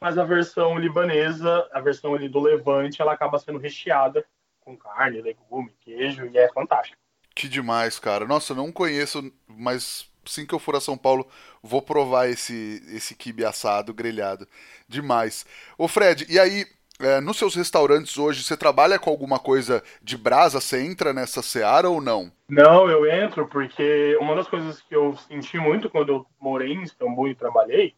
[0.00, 4.24] mas a versão libanesa, a versão ali do Levante, ela acaba sendo recheada
[4.60, 6.98] com carne, legume, queijo e é fantástico.
[7.34, 8.26] Que demais, cara.
[8.26, 11.26] Nossa, não conheço, mas assim que eu for a São Paulo,
[11.62, 14.46] vou provar esse esse quibe assado, grelhado.
[14.88, 15.44] Demais.
[15.76, 16.64] Ô Fred, e aí,
[17.00, 20.60] é, nos seus restaurantes hoje, você trabalha com alguma coisa de brasa?
[20.60, 22.32] Você entra nessa seara ou não?
[22.48, 26.82] Não, eu entro porque uma das coisas que eu senti muito quando eu morei em
[26.82, 27.94] Istambul e trabalhei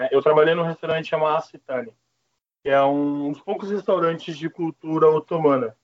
[0.00, 0.08] né?
[0.10, 1.92] Eu trabalhei num restaurante chamado Acitani,
[2.62, 5.76] que é um dos poucos restaurantes de cultura otomana,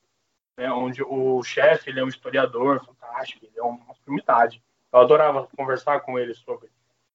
[0.57, 0.73] né?
[0.73, 4.63] onde o chefe ele é um historiador fantástico, ele é uma sumidade.
[4.91, 6.71] Eu adorava conversar com ele sobre.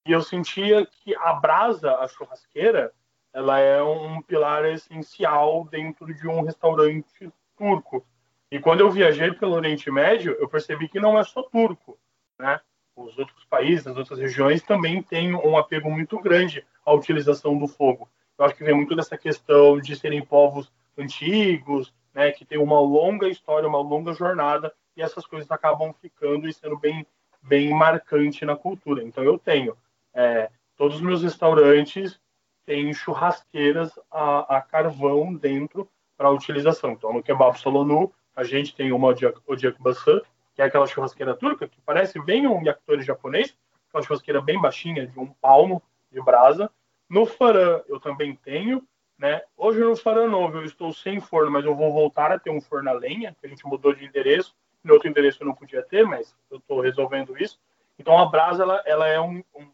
[0.06, 2.92] E eu sentia que a brasa, a churrasqueira,
[3.32, 8.06] ela é um pilar essencial dentro de um restaurante turco.
[8.48, 11.98] E quando eu viajei pelo Oriente Médio, eu percebi que não é só turco,
[12.38, 12.60] né?
[12.94, 17.66] Os outros países, as outras regiões também têm um apego muito grande a utilização do
[17.66, 18.08] fogo.
[18.38, 22.80] Eu acho que vem muito dessa questão de serem povos antigos, né, que tem uma
[22.80, 27.06] longa história, uma longa jornada, e essas coisas acabam ficando e sendo bem,
[27.42, 29.02] bem marcante na cultura.
[29.02, 29.76] Então eu tenho
[30.14, 32.20] é, todos os meus restaurantes
[32.66, 36.92] têm churrasqueiras a, a carvão dentro para utilização.
[36.92, 40.20] Então no Kebab Solonu a gente tem uma Odiak Basan,
[40.54, 43.56] que é aquela churrasqueira turca, que parece bem um yakitori japonês,
[43.92, 46.70] uma churrasqueira bem baixinha, de um palmo, de brasa.
[47.08, 48.86] No Faran eu também tenho,
[49.18, 49.42] né?
[49.56, 52.60] Hoje no Faran novo eu estou sem forno, mas eu vou voltar a ter um
[52.60, 54.54] forno a lenha, que a gente mudou de endereço.
[54.82, 57.58] No outro endereço eu não podia ter, mas eu estou resolvendo isso.
[57.98, 59.66] Então a brasa ela, ela é um, um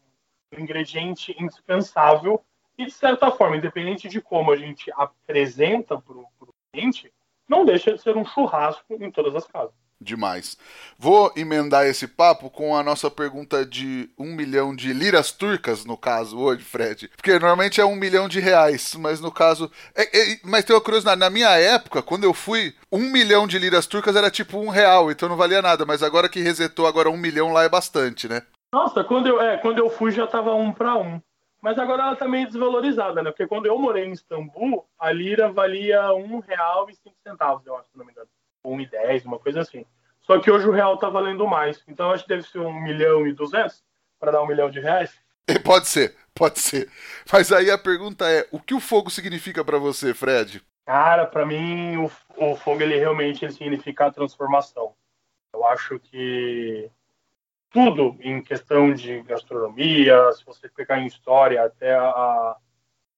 [0.57, 2.43] ingrediente indispensável
[2.77, 6.27] e, de certa forma, independente de como a gente apresenta para o
[6.71, 7.11] cliente,
[7.47, 9.73] não deixa de ser um churrasco em todas as casas.
[10.01, 10.57] Demais.
[10.97, 15.97] Vou emendar esse papo com a nossa pergunta de um milhão de liras turcas, no
[15.97, 17.09] caso, hoje, Fred.
[17.17, 19.69] Porque normalmente é um milhão de reais, mas no caso.
[19.93, 23.59] É, é, mas tem uma curiosidade, na minha época, quando eu fui, um milhão de
[23.59, 25.85] liras turcas era tipo um real, então não valia nada.
[25.85, 28.41] Mas agora que resetou, agora um milhão lá é bastante, né?
[28.71, 31.19] Nossa, quando eu, é, quando eu fui já tava um para um.
[31.61, 33.31] Mas agora ela tá meio desvalorizada, né?
[33.31, 37.75] Porque quando eu morei em Istambul, a lira valia um real e cinco centavos, eu
[37.75, 38.29] acho, se não me engano.
[38.63, 39.85] Um e dez, uma coisa assim.
[40.21, 41.83] Só que hoje o real tá valendo mais.
[41.87, 43.83] Então acho que deve ser um milhão e duzentos
[44.19, 45.11] para dar um milhão de reais.
[45.65, 46.91] Pode ser, pode ser.
[47.31, 50.63] Mas aí a pergunta é, o que o fogo significa para você, Fred?
[50.85, 54.93] Cara, para mim o, o, fogo ele realmente ele significa a transformação.
[55.51, 56.89] Eu acho que
[57.71, 62.55] tudo em questão de gastronomia, se você pegar em história até a,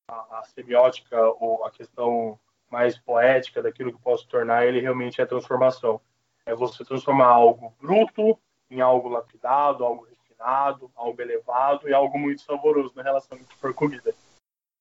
[0.09, 2.39] a, a semiótica ou a questão
[2.71, 5.99] mais poética daquilo que posso tornar, ele realmente é transformação.
[6.45, 8.37] É você transformar algo bruto
[8.69, 14.13] em algo lapidado, algo refinado, algo elevado e algo muito saboroso na relação for comida.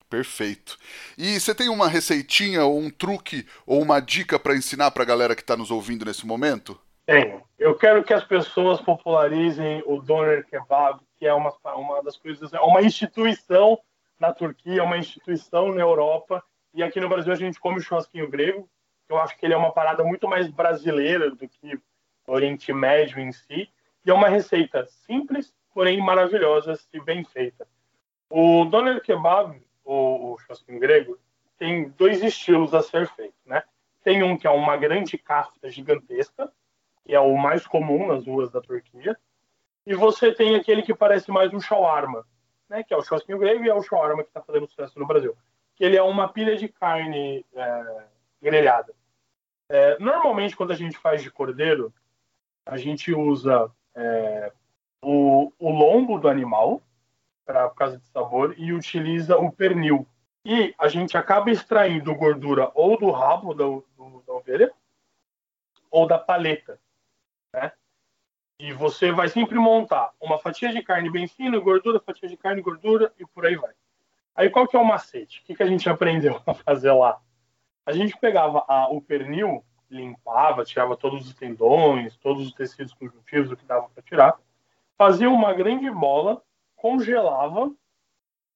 [0.09, 0.77] Perfeito.
[1.17, 5.07] E você tem uma receitinha ou um truque ou uma dica para ensinar para a
[5.07, 6.81] galera que está nos ouvindo nesse momento?
[7.07, 7.43] Tenho.
[7.59, 12.53] Eu quero que as pessoas popularizem o Doner Kebab, que é uma, uma das coisas,
[12.53, 13.79] é uma instituição
[14.19, 18.29] na Turquia, uma instituição na Europa, e aqui no Brasil a gente come o churrasquinho
[18.29, 18.69] grego.
[19.09, 21.81] Eu acho que ele é uma parada muito mais brasileira do que
[22.27, 23.69] Oriente Médio em si,
[24.05, 27.67] e é uma receita simples, porém maravilhosa, se bem feita.
[28.29, 31.19] O Doner Kebab, o, o churrasquinho grego,
[31.59, 33.63] tem dois estilos a ser feito, né?
[34.03, 36.51] Tem um que é uma grande kafta gigantesca,
[37.05, 39.19] que é o mais comum nas ruas da Turquia.
[39.85, 42.25] E você tem aquele que parece mais um shawarma,
[42.69, 45.07] né, que é o churrasquinho grego e é o shawarma que está fazendo sucesso no
[45.07, 45.37] Brasil.
[45.81, 48.05] Ele é uma pilha de carne é,
[48.41, 48.95] grelhada.
[49.69, 51.93] É, normalmente, quando a gente faz de cordeiro,
[52.67, 54.53] a gente usa é,
[55.03, 56.83] o, o, lombo do animal,
[57.45, 60.07] pra, por causa de sabor, e utiliza o pernil.
[60.45, 64.73] E a gente acaba extraindo gordura ou do rabo da, do, da ovelha
[65.91, 66.79] ou da paleta
[67.53, 67.73] né?
[68.59, 72.61] E você vai sempre montar uma fatia de carne bem fina, gordura, fatia de carne,
[72.61, 73.73] gordura e por aí vai.
[74.35, 75.41] Aí qual que é o macete?
[75.41, 77.21] O que, que a gente aprendeu a fazer lá?
[77.85, 83.51] A gente pegava a, o pernil, limpava, tirava todos os tendões, todos os tecidos conjuntivos,
[83.51, 84.39] o que dava para tirar,
[84.97, 86.43] fazia uma grande bola,
[86.77, 87.73] congelava,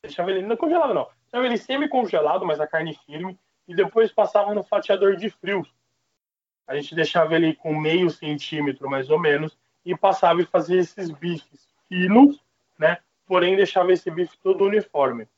[0.03, 4.55] deixava ele, não congelava não, deixava ele semi-congelado, mas a carne firme, e depois passava
[4.55, 5.69] no fatiador de frios,
[6.67, 11.11] a gente deixava ele com meio centímetro mais ou menos e passava e fazia esses
[11.11, 12.43] bifes finos,
[12.79, 12.99] né?
[13.27, 15.29] Porém deixava esse bife todo uniforme.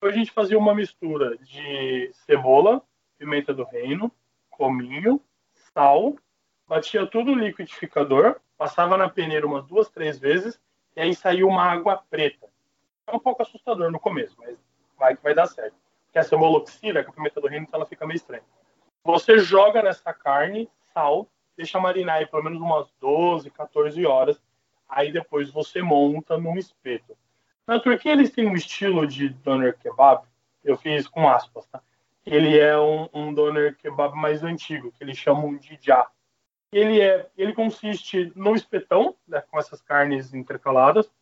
[0.00, 2.80] A gente fazia uma mistura de cebola,
[3.18, 4.12] pimenta do reino,
[4.48, 5.20] cominho,
[5.74, 6.16] sal,
[6.68, 10.60] batia tudo no liquidificador, passava na peneira umas duas, três vezes
[10.94, 12.48] e aí saiu uma água preta.
[13.06, 14.56] É um pouco assustador no começo, mas
[14.96, 15.74] vai que vai dar certo.
[16.06, 18.44] Porque a cebola oxida, com a pimenta do reino, então ela fica meio estranha.
[19.02, 24.40] Você joga nessa carne, sal, deixa marinar aí pelo menos umas 12, 14 horas.
[24.88, 27.16] Aí depois você monta num espeto.
[27.68, 30.26] Na Turquia eles têm um estilo de doner kebab,
[30.64, 31.82] eu fiz com aspas, tá?
[32.24, 36.08] Ele é um, um doner kebab mais antigo, que eles chamam de já.
[36.72, 41.12] Ele é, ele consiste no espetão, né, com essas carnes intercaladas,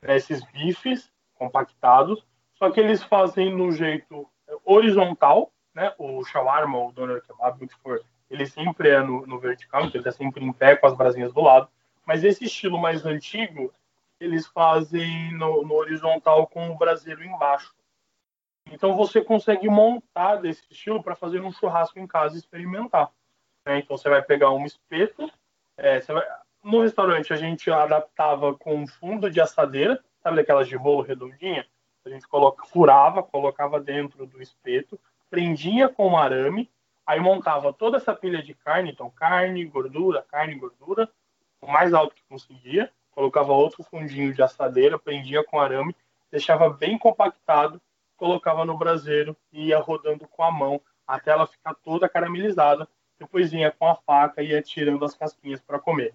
[0.00, 4.30] né, esses bifes compactados, só que eles fazem no jeito
[4.64, 5.92] horizontal, né?
[5.98, 10.00] O shawarma o doner kebab, o que for, ele sempre é no, no vertical, então
[10.00, 11.68] ele está sempre em pé com as brasinhas do lado.
[12.06, 13.74] Mas esse estilo mais antigo,
[14.20, 17.74] eles fazem no, no horizontal com o braseiro embaixo.
[18.70, 23.12] Então você consegue montar desse estilo para fazer um churrasco em casa e experimentar.
[23.66, 23.78] Né?
[23.78, 25.30] Então você vai pegar um espeto.
[25.76, 26.26] É, vai...
[26.62, 31.66] No restaurante a gente adaptava com fundo de assadeira, sabe daquelas de bolo redondinha?
[32.04, 34.98] A gente coloca, furava, colocava dentro do espeto,
[35.30, 36.70] prendia com arame,
[37.06, 41.08] aí montava toda essa pilha de carne, então carne, gordura, carne, gordura,
[41.60, 45.96] o mais alto que conseguia, colocava outro fundinho de assadeira, prendia com arame,
[46.30, 47.80] deixava bem compactado,
[48.16, 52.86] colocava no braseiro e ia rodando com a mão até ela ficar toda caramelizada.
[53.18, 56.14] Depois vinha com a faca e ia tirando as casquinhas para comer.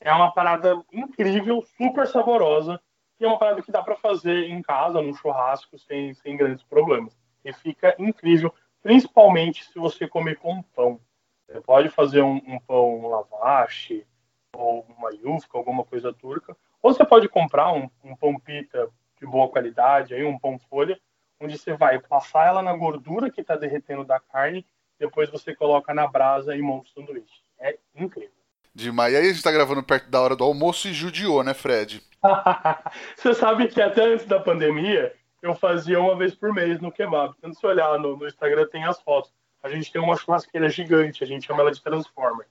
[0.00, 2.80] É uma parada incrível, super saborosa
[3.20, 6.64] e é uma parada que dá para fazer em casa, num churrasco, sem, sem grandes
[6.64, 11.00] problemas e fica incrível, principalmente se você comer com pão.
[11.46, 14.06] Você pode fazer um, um pão lavache
[14.54, 19.26] ou uma yufka, alguma coisa turca, Ou você pode comprar um, um pão pita de
[19.26, 20.98] boa qualidade, aí um pão folha,
[21.40, 24.66] onde você vai passar ela na gordura que está derretendo da carne,
[24.98, 27.42] depois você coloca na brasa e monta o sanduíche.
[27.58, 28.30] É incrível.
[28.74, 29.12] Demais.
[29.12, 32.02] E aí a gente tá gravando perto da hora do almoço e judiou, né, Fred?
[33.16, 37.34] você sabe que até antes da pandemia, eu fazia uma vez por mês no kebab.
[37.38, 39.32] Então, se olhar no, no Instagram, tem as fotos.
[39.62, 42.46] A gente tem uma churrasqueira gigante, a gente chama ela de Transformer.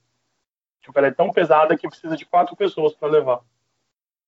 [0.80, 3.40] Tipo, ela é tão pesada que precisa de quatro pessoas para levar.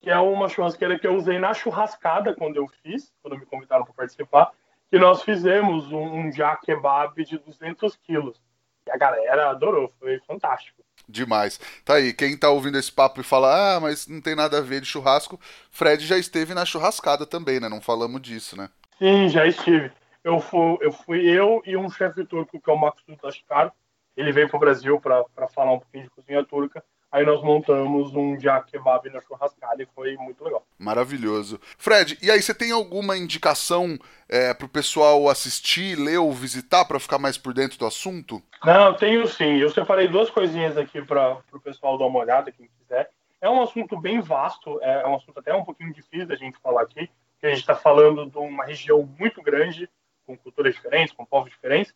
[0.01, 3.85] Que é uma churrasqueira que eu usei na churrascada quando eu fiz, quando me convidaram
[3.85, 4.53] para participar,
[4.91, 8.41] que nós fizemos um, um já kebab de 200 quilos.
[8.87, 10.83] E a galera adorou, foi fantástico.
[11.09, 11.59] Demais.
[11.85, 14.61] Tá aí, quem tá ouvindo esse papo e fala, ah, mas não tem nada a
[14.61, 15.39] ver de churrasco,
[15.71, 17.69] Fred já esteve na churrascada também, né?
[17.69, 18.69] Não falamos disso, né?
[18.99, 19.91] Sim, já estive.
[20.23, 23.73] Eu fui eu, fui eu e um chefe turco, que é o Max Tashkar.
[24.17, 26.83] Ele veio pro Brasil para falar um pouquinho de cozinha turca.
[27.13, 30.67] Aí nós montamos um jak kebab na churrascada e foi muito legal.
[30.79, 31.61] Maravilhoso.
[31.77, 36.99] Fred, e aí você tem alguma indicação é, pro pessoal assistir, ler ou visitar para
[36.99, 38.43] ficar mais por dentro do assunto?
[38.65, 39.59] Não, tenho sim.
[39.59, 43.11] Eu separei duas coisinhas aqui para o pessoal dar uma olhada, quem quiser.
[43.43, 46.83] É um assunto bem vasto, é um assunto até um pouquinho difícil da gente falar
[46.83, 49.87] aqui, porque a gente está falando de uma região muito grande,
[50.25, 51.93] com culturas diferentes, com povos diferentes?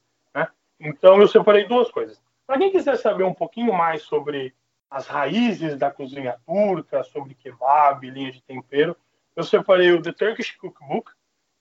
[0.79, 2.21] Então eu separei duas coisas.
[2.47, 4.55] Para quem quiser saber um pouquinho mais sobre
[4.91, 8.97] as raízes da cozinha turca, sobre kebab, linha de tempero.
[9.35, 11.11] Eu separei o The Turkish Cookbook,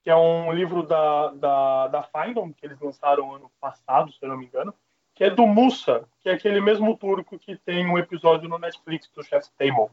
[0.04, 4.30] que é um livro da, da, da Findom, que eles lançaram ano passado, se eu
[4.30, 4.74] não me engano,
[5.16, 9.10] que é do Musa, que é aquele mesmo turco que tem um episódio no Netflix
[9.10, 9.90] do Chef's Table.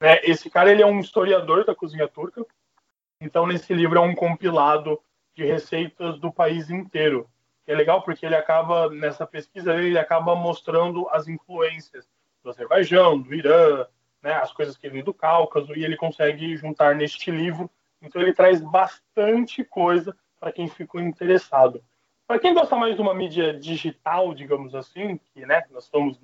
[0.00, 2.44] É, esse cara ele é um historiador da cozinha turca,
[3.20, 5.00] então nesse livro é um compilado
[5.34, 7.28] de receitas do país inteiro.
[7.66, 12.08] É legal porque ele acaba, nessa pesquisa, ele acaba mostrando as influências
[12.42, 13.86] do Azerbaijão, do Irã,
[14.22, 17.70] né, as coisas que vêm do Cáucaso, e ele consegue juntar neste livro.
[18.00, 21.82] Então ele traz bastante coisa para quem ficou interessado.
[22.26, 26.18] Para quem gosta mais de uma mídia digital, digamos assim, que né, nós estamos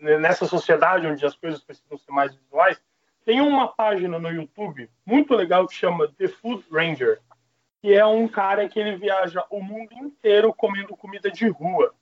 [0.00, 2.80] nessa sociedade onde as coisas precisam ser mais visuais,
[3.24, 7.20] tem uma página no YouTube muito legal que chama The Food Ranger,
[7.80, 11.94] que é um cara que ele viaja o mundo inteiro comendo comida de rua.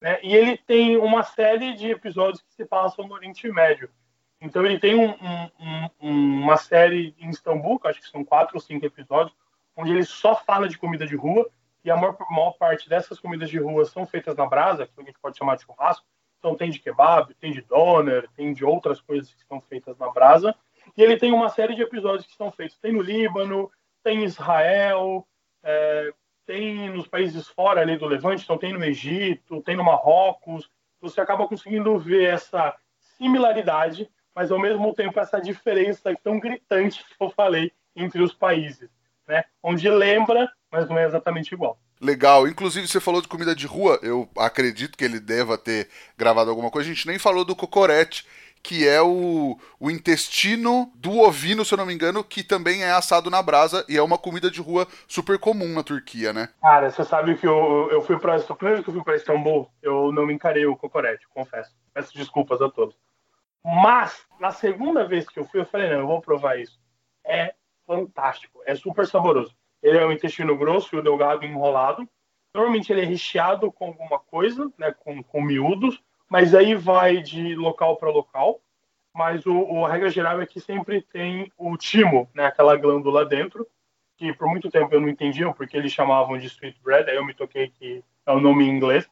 [0.00, 0.18] Né?
[0.22, 3.88] E ele tem uma série de episódios que se passam no Oriente Médio.
[4.40, 8.56] Então ele tem um, um, um, uma série em Istambul, que acho que são quatro
[8.56, 9.34] ou cinco episódios,
[9.74, 11.48] onde ele só fala de comida de rua,
[11.82, 15.04] e a maior, maior parte dessas comidas de rua são feitas na brasa, que a
[15.04, 16.06] gente pode chamar de churrasco.
[16.38, 20.10] Então tem de kebab, tem de doner, tem de outras coisas que são feitas na
[20.10, 20.54] brasa.
[20.96, 22.78] E ele tem uma série de episódios que são feitos.
[22.78, 23.70] Tem no Líbano,
[24.04, 25.26] tem em Israel,
[25.62, 26.12] é,
[26.46, 31.20] tem nos países fora ali do Levante, então tem no Egito, tem no Marrocos, você
[31.20, 32.76] acaba conseguindo ver essa
[33.16, 38.90] similaridade, mas ao mesmo tempo essa diferença tão gritante que eu falei entre os países,
[39.26, 39.44] né?
[39.62, 41.78] Onde lembra, mas não é exatamente igual.
[42.00, 42.46] Legal.
[42.46, 43.98] Inclusive, você falou de comida de rua.
[44.02, 45.88] Eu acredito que ele deva ter
[46.18, 46.90] gravado alguma coisa.
[46.90, 48.26] A gente nem falou do cocorete,
[48.64, 52.92] que é o, o intestino do ovino, se eu não me engano, que também é
[52.92, 56.48] assado na brasa e é uma comida de rua super comum na Turquia, né?
[56.62, 59.16] Cara, você sabe que eu, eu fui para a primeira vez que eu fui para
[59.16, 61.76] Istambul, eu não me encarei o cocorete, confesso.
[61.92, 62.96] Peço desculpas a todos.
[63.62, 66.80] Mas, na segunda vez que eu fui, eu falei, não, eu vou provar isso.
[67.22, 67.54] É
[67.86, 69.54] fantástico, é super saboroso.
[69.82, 72.08] Ele é um intestino grosso e o delgado enrolado.
[72.54, 76.02] Normalmente ele é recheado com alguma coisa, né, com, com miúdos,
[76.34, 78.60] mas aí vai de local para local.
[79.14, 83.24] Mas o, o, a regra geral é que sempre tem o timo, né, aquela glândula
[83.24, 83.64] dentro,
[84.16, 87.24] que por muito tempo eu não entendia porque eles chamavam de sweet bread, aí eu
[87.24, 89.08] me toquei que é o nome em inglês.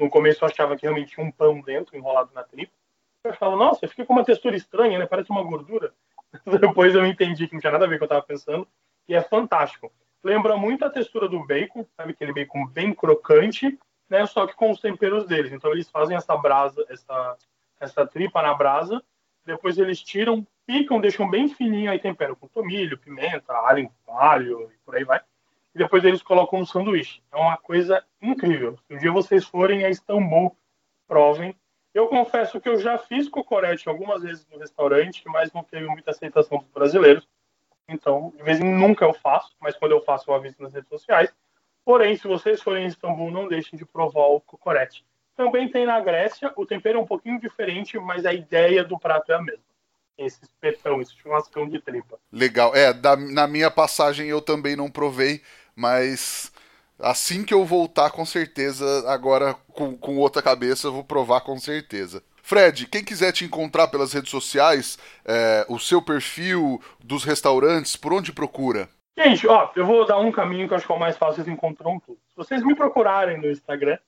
[0.00, 2.72] No começo eu achava que realmente tinha um pão dentro, enrolado na tripa.
[3.22, 5.04] Eu falava, nossa, fica com uma textura estranha, né?
[5.04, 5.92] Parece uma gordura.
[6.58, 8.66] Depois eu entendi que não tinha nada a ver com o que eu estava pensando,
[9.06, 9.92] e é fantástico.
[10.24, 12.12] Lembra muito a textura do bacon, sabe?
[12.12, 13.78] Aquele bacon bem crocante,
[14.12, 14.26] né?
[14.26, 15.52] Só que com os temperos deles.
[15.52, 17.36] Então eles fazem essa brasa, essa,
[17.80, 19.02] essa tripa na brasa,
[19.44, 24.78] depois eles tiram, picam, deixam bem fininho, aí temperam com tomilho, pimenta, alho, alho e
[24.84, 25.20] por aí vai.
[25.74, 27.22] E depois eles colocam no sanduíche.
[27.32, 28.78] É uma coisa incrível.
[28.86, 30.54] Se um dia vocês forem a Istambul,
[31.08, 31.56] provem.
[31.94, 36.10] Eu confesso que eu já fiz cocorete algumas vezes no restaurante, mas não teve muita
[36.10, 37.26] aceitação dos brasileiros.
[37.88, 40.90] Então, de vez em nunca eu faço, mas quando eu faço eu aviso nas redes
[40.90, 41.34] sociais.
[41.84, 45.04] Porém, se vocês forem em Istambul, não deixem de provar o cocorete.
[45.36, 49.32] Também tem na Grécia, o tempero é um pouquinho diferente, mas a ideia do prato
[49.32, 49.62] é a mesma.
[50.16, 52.18] Esse espetão, esse churrascão de tripa.
[52.30, 52.74] Legal.
[52.76, 55.42] É, da, na minha passagem eu também não provei,
[55.74, 56.52] mas
[56.98, 61.58] assim que eu voltar, com certeza, agora com, com outra cabeça, eu vou provar com
[61.58, 62.22] certeza.
[62.42, 68.12] Fred, quem quiser te encontrar pelas redes sociais, é, o seu perfil dos restaurantes, por
[68.12, 68.88] onde procura?
[69.16, 71.36] Gente, ó, eu vou dar um caminho que eu acho que é o mais fácil,
[71.36, 72.18] vocês encontram tudo.
[72.28, 73.98] Se vocês me procurarem no Instagram,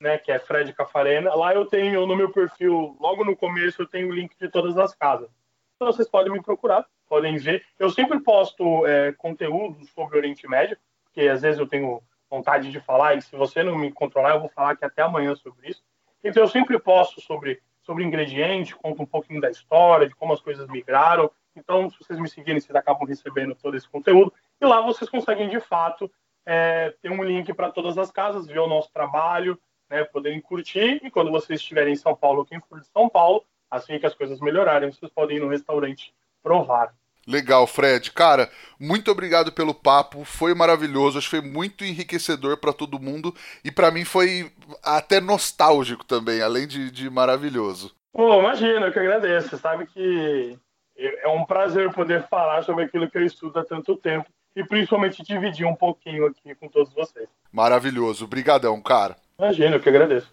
[0.00, 3.86] né, que é Fred Cafarena, lá eu tenho no meu perfil, logo no começo, eu
[3.86, 5.28] tenho o link de todas as casas.
[5.74, 7.64] Então vocês podem me procurar, podem ver.
[7.78, 12.00] Eu sempre posto é, conteúdo sobre Oriente Médio, porque às vezes eu tenho
[12.30, 15.34] vontade de falar, e se você não me controlar, eu vou falar aqui até amanhã
[15.34, 15.82] sobre isso.
[16.22, 20.40] Então eu sempre posto sobre, sobre ingredientes, conto um pouquinho da história, de como as
[20.40, 21.30] coisas migraram.
[21.56, 24.32] Então, se vocês me seguirem, vocês acabam recebendo todo esse conteúdo.
[24.60, 26.10] E lá vocês conseguem, de fato,
[26.46, 29.58] é, ter um link para todas as casas, ver o nosso trabalho,
[29.90, 31.00] né, poderem curtir.
[31.02, 34.14] E quando vocês estiverem em São Paulo, quem for de São Paulo, assim que as
[34.14, 36.94] coisas melhorarem, vocês podem ir no restaurante provar.
[37.26, 38.10] Legal, Fred.
[38.12, 40.24] Cara, muito obrigado pelo papo.
[40.24, 41.16] Foi maravilhoso.
[41.16, 43.34] Acho que foi muito enriquecedor para todo mundo.
[43.64, 44.52] E para mim foi
[44.82, 47.94] até nostálgico também, além de, de maravilhoso.
[48.12, 49.56] Pô, imagina, eu que agradeço.
[49.56, 50.58] Sabe que
[50.96, 54.28] é um prazer poder falar sobre aquilo que eu estudo há tanto tempo.
[54.56, 57.28] E principalmente dividir um pouquinho aqui com todos vocês.
[57.52, 58.24] Maravilhoso.
[58.24, 59.16] Obrigadão, cara.
[59.38, 60.32] Imagina, eu que agradeço.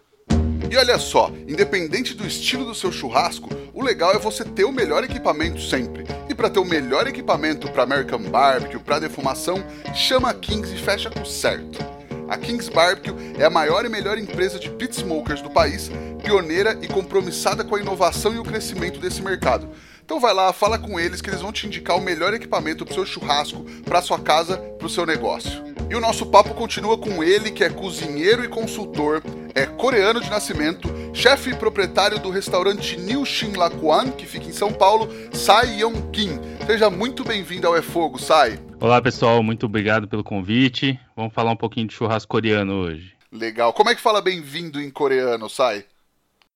[0.70, 4.72] E olha só, independente do estilo do seu churrasco, o legal é você ter o
[4.72, 6.04] melhor equipamento sempre.
[6.30, 9.62] E para ter o melhor equipamento para American Barbecue, para defumação,
[9.94, 11.78] chama a Kings e fecha com certo.
[12.26, 15.90] A Kings Barbecue é a maior e melhor empresa de pit smokers do país,
[16.24, 19.68] pioneira e compromissada com a inovação e o crescimento desse mercado.
[20.04, 22.92] Então vai lá, fala com eles que eles vão te indicar o melhor equipamento para
[22.92, 25.62] o seu churrasco, para sua casa, para o seu negócio.
[25.88, 29.22] E o nosso papo continua com ele, que é cozinheiro e consultor,
[29.54, 34.52] é coreano de nascimento, chefe e proprietário do restaurante New Shin Lakuan, que fica em
[34.52, 36.38] São Paulo, Sai Yong Kim.
[36.66, 38.58] Seja muito bem-vindo ao É Fogo, Sai.
[38.80, 40.98] Olá, pessoal, muito obrigado pelo convite.
[41.14, 43.12] Vamos falar um pouquinho de churrasco coreano hoje.
[43.30, 43.72] Legal.
[43.72, 45.84] Como é que fala bem-vindo em coreano, Sai?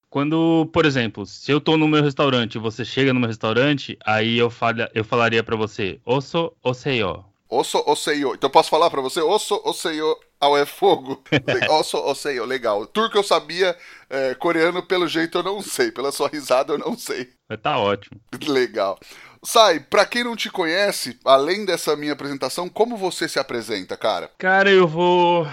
[0.09, 3.99] Quando, por exemplo, se eu tô no meu restaurante e você chega no meu restaurante,
[4.05, 7.25] aí eu, fala, eu falaria para você, osso oseio.
[7.49, 8.35] Osso oseio.
[8.35, 11.23] Então posso falar para você, osso oseio ao é fogo.
[11.71, 12.87] osso oseio, legal.
[12.87, 13.77] Turco eu sabia,
[14.09, 17.31] é, coreano pelo jeito eu não sei, pela sua risada eu não sei.
[17.63, 18.21] Tá ótimo.
[18.47, 18.99] Legal.
[19.45, 24.31] Sai, pra quem não te conhece, além dessa minha apresentação, como você se apresenta, cara?
[24.39, 25.47] Cara, eu vou...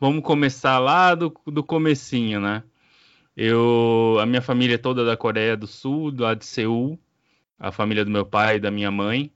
[0.00, 2.64] Vamos começar lá do, do comecinho, né?
[3.36, 6.98] Eu, a minha família é toda da Coreia do Sul, lá de Seul,
[7.58, 9.32] a família do meu pai e da minha mãe.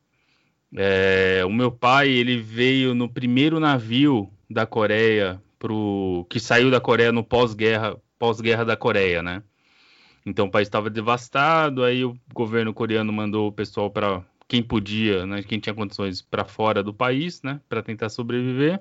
[0.76, 6.80] É, o meu pai ele veio no primeiro navio da Coreia pro que saiu da
[6.80, 9.42] Coreia no pós-guerra pós-guerra da Coreia, né?
[10.26, 15.26] Então o país estava devastado, aí o governo coreano mandou o pessoal para quem podia,
[15.26, 18.80] né, quem tinha condições para fora do país, né, para tentar sobreviver.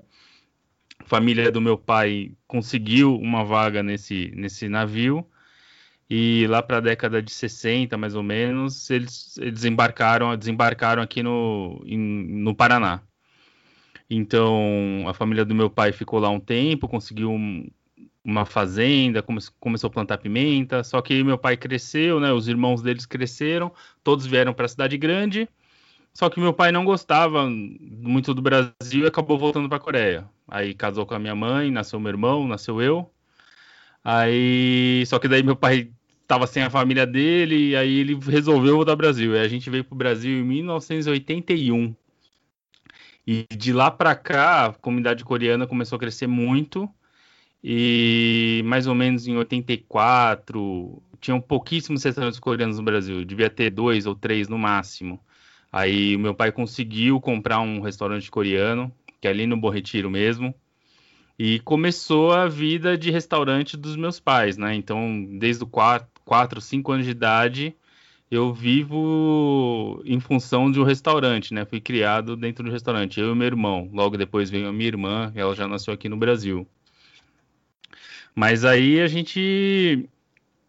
[1.05, 5.27] Família do meu pai conseguiu uma vaga nesse nesse navio.
[6.09, 11.23] E lá para a década de 60, mais ou menos, eles, eles embarcaram, desembarcaram aqui
[11.23, 13.01] no, em, no Paraná.
[14.09, 17.67] Então, a família do meu pai ficou lá um tempo, conseguiu um,
[18.23, 22.81] uma fazenda, come, começou a plantar pimenta, só que meu pai cresceu, né, os irmãos
[22.81, 23.71] deles cresceram,
[24.03, 25.49] todos vieram para a cidade grande,
[26.13, 30.29] só que meu pai não gostava muito do Brasil e acabou voltando para a Coreia.
[30.47, 33.09] Aí casou com a minha mãe, nasceu meu irmão, nasceu eu.
[34.03, 35.89] Aí, só que daí meu pai
[36.21, 39.35] estava sem a família dele, e aí ele resolveu voltar ao Brasil.
[39.35, 41.95] E a gente veio para o Brasil em 1981.
[43.25, 46.89] E de lá para cá, a comunidade coreana começou a crescer muito.
[47.63, 53.23] E mais ou menos em 84, tinham pouquíssimos restaurantes coreanos no Brasil.
[53.23, 55.19] Devia ter dois ou três no máximo.
[55.73, 60.07] Aí o meu pai conseguiu comprar um restaurante coreano, que é ali no Bom Retiro
[60.07, 60.53] mesmo.
[61.37, 64.75] E começou a vida de restaurante dos meus pais, né?
[64.75, 67.75] Então, desde o quarto, 4, 5 anos de idade,
[68.29, 71.65] eu vivo em função de um restaurante, né?
[71.65, 73.89] Fui criado dentro do restaurante, eu e meu irmão.
[73.91, 76.67] Logo depois veio a minha irmã, ela já nasceu aqui no Brasil.
[78.35, 80.07] Mas aí a gente.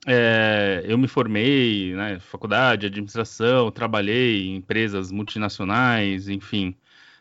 [0.07, 2.18] É, eu me formei, né?
[2.20, 6.76] Faculdade, administração, trabalhei em empresas multinacionais, enfim.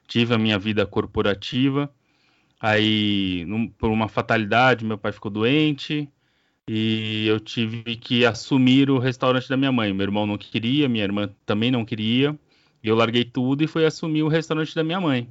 [0.08, 1.94] Tive a minha vida corporativa.
[2.60, 6.10] Aí, num, por uma fatalidade, meu pai ficou doente
[6.68, 9.94] e eu tive que assumir o restaurante da minha mãe.
[9.94, 12.38] Meu irmão não queria, minha irmã também não queria.
[12.84, 15.28] E eu larguei tudo e fui assumir o restaurante da minha mãe.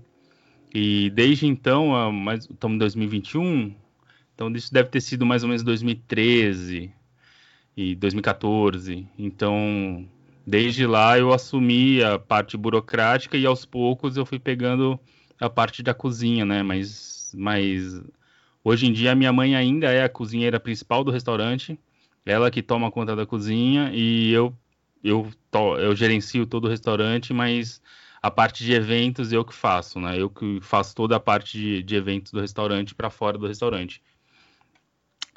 [0.75, 1.93] E desde então,
[2.51, 3.75] estamos em 2021,
[4.35, 6.93] então isso deve ter sido mais ou menos 2013
[7.77, 9.07] e 2014.
[9.19, 10.09] Então,
[10.47, 14.99] desde lá eu assumi a parte burocrática e aos poucos eu fui pegando
[15.41, 16.63] a parte da cozinha, né?
[16.63, 18.03] Mas, mas
[18.65, 21.79] Hoje em dia, a minha mãe ainda é a cozinheira principal do restaurante.
[22.25, 24.57] Ela que toma conta da cozinha e eu
[25.05, 27.83] eu, to, eu gerencio todo o restaurante, mas
[28.23, 30.17] a parte de eventos eu que faço, né?
[30.21, 34.01] Eu que faço toda a parte de, de eventos do restaurante para fora do restaurante.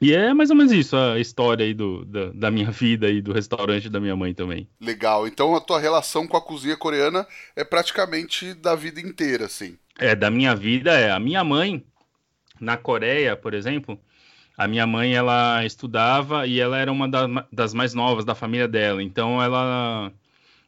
[0.02, 3.22] E é mais ou menos isso a história aí do, da, da, minha vida e
[3.22, 4.68] do restaurante da minha mãe também.
[4.80, 5.26] Legal.
[5.26, 7.26] Então a tua relação com a cozinha coreana
[7.56, 9.78] é praticamente da vida inteira, assim.
[9.98, 11.12] É, da minha vida é.
[11.12, 11.86] A minha mãe,
[12.60, 13.98] na Coreia, por exemplo,
[14.58, 17.10] a minha mãe ela estudava e ela era uma
[17.52, 19.02] das mais novas da família dela.
[19.02, 20.12] Então ela,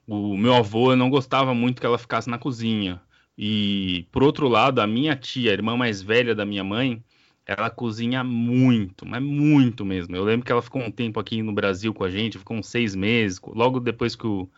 [0.07, 3.01] o meu avô não gostava muito que ela ficasse na cozinha.
[3.37, 7.03] E por outro lado, a minha tia, a irmã mais velha da minha mãe,
[7.47, 10.13] ela cozinha muito, mas muito mesmo.
[10.13, 12.67] Eu lembro que ela ficou um tempo aqui no Brasil com a gente, ficou uns
[12.67, 14.49] seis meses, logo depois que o,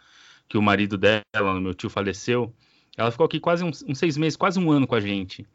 [0.48, 2.52] que o marido dela, meu tio, faleceu.
[2.98, 5.46] Ela ficou aqui quase uns, uns seis meses, quase um ano com a gente.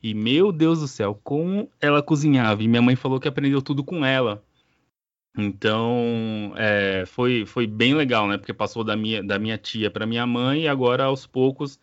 [0.00, 2.62] E meu Deus do céu, como ela cozinhava.
[2.62, 4.42] E minha mãe falou que aprendeu tudo com ela.
[5.36, 8.38] Então, é, foi, foi bem legal, né?
[8.38, 11.78] Porque passou da minha, da minha tia para minha mãe e agora, aos poucos,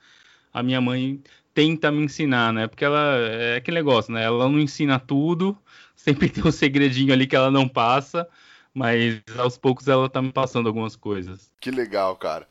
[0.53, 1.21] a minha mãe
[1.53, 2.67] tenta me ensinar, né?
[2.67, 4.23] Porque ela é aquele negócio, né?
[4.23, 5.57] Ela não ensina tudo,
[5.95, 8.27] sempre tem um segredinho ali que ela não passa,
[8.73, 11.51] mas aos poucos ela tá me passando algumas coisas.
[11.59, 12.47] Que legal, cara.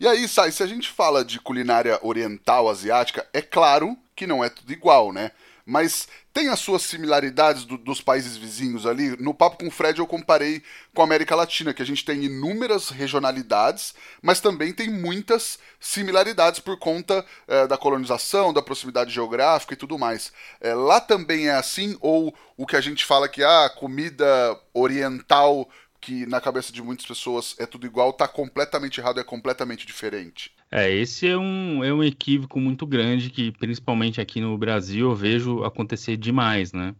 [0.00, 4.42] E aí, Sai, se a gente fala de culinária oriental, asiática, é claro que não
[4.42, 5.30] é tudo igual, né?
[5.68, 9.16] Mas tem as suas similaridades do, dos países vizinhos ali.
[9.20, 10.62] No papo com o Fred eu comparei
[10.94, 13.92] com a América Latina, que a gente tem inúmeras regionalidades,
[14.22, 19.98] mas também tem muitas similaridades por conta é, da colonização, da proximidade geográfica e tudo
[19.98, 20.32] mais.
[20.60, 24.26] É, lá também é assim, ou o que a gente fala que a ah, comida
[24.72, 25.68] oriental
[26.00, 30.55] que na cabeça de muitas pessoas é tudo igual, tá completamente errado, é completamente diferente.
[30.70, 35.14] É, esse é um, é um equívoco muito grande que, principalmente aqui no Brasil, eu
[35.14, 36.94] vejo acontecer demais, né?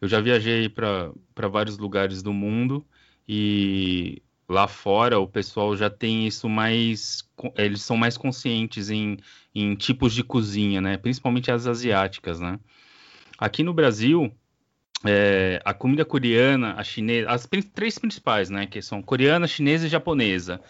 [0.00, 2.86] Eu já viajei para vários lugares do mundo
[3.26, 7.28] e lá fora o pessoal já tem isso mais.
[7.56, 9.18] Eles são mais conscientes em,
[9.54, 10.96] em tipos de cozinha, né?
[10.96, 12.60] Principalmente as asiáticas, né?
[13.38, 14.32] Aqui no Brasil,
[15.04, 19.88] é, a comida coreana, a chinesa, as três principais, né, que são coreana, chinesa e
[19.88, 20.60] japonesa,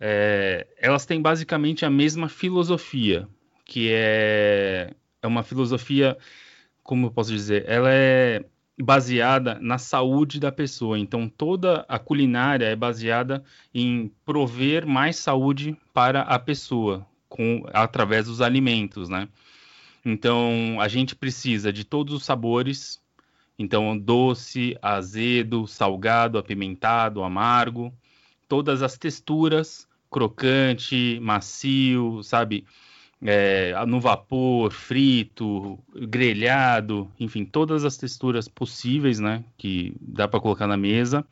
[0.00, 3.28] é, elas têm basicamente a mesma filosofia,
[3.66, 6.16] que é, é uma filosofia,
[6.82, 8.42] como eu posso dizer, ela é
[8.80, 10.98] baseada na saúde da pessoa.
[10.98, 13.44] Então, toda a culinária é baseada
[13.74, 19.28] em prover mais saúde para a pessoa, com, através dos alimentos, né?
[20.02, 23.02] Então, a gente precisa de todos os sabores,
[23.58, 27.92] então, doce, azedo, salgado, apimentado, amargo,
[28.48, 32.64] todas as texturas, crocante, macio, sabe?
[33.22, 39.44] É, no vapor, frito, grelhado, enfim, todas as texturas possíveis, né?
[39.58, 41.24] Que dá para colocar na mesa.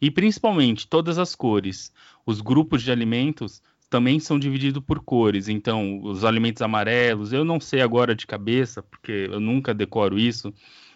[0.00, 1.92] E principalmente todas as cores.
[2.24, 5.48] Os grupos de alimentos também são divididos por cores.
[5.48, 10.52] Então, os alimentos amarelos, eu não sei agora de cabeça, porque eu nunca decoro isso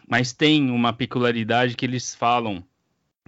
[0.06, 2.64] mas tem uma peculiaridade que eles falam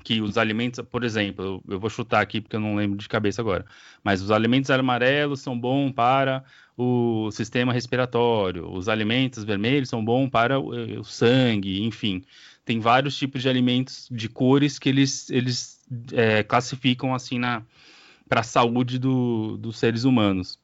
[0.09, 3.43] que os alimentos, por exemplo, eu, vou chutar aqui porque eu não lembro de cabeça
[3.43, 3.67] agora,
[4.03, 6.43] mas os alimentos amarelos são bons para
[6.79, 12.25] o sistema respiratório, os alimentos vermelhos são bons para o, o sangue, enfim,
[12.65, 15.79] tem vários tipos de alimentos de cores que eles, eles
[16.15, 17.63] é, classificam assim na
[18.27, 20.59] para a saúde do, dos seres humanos.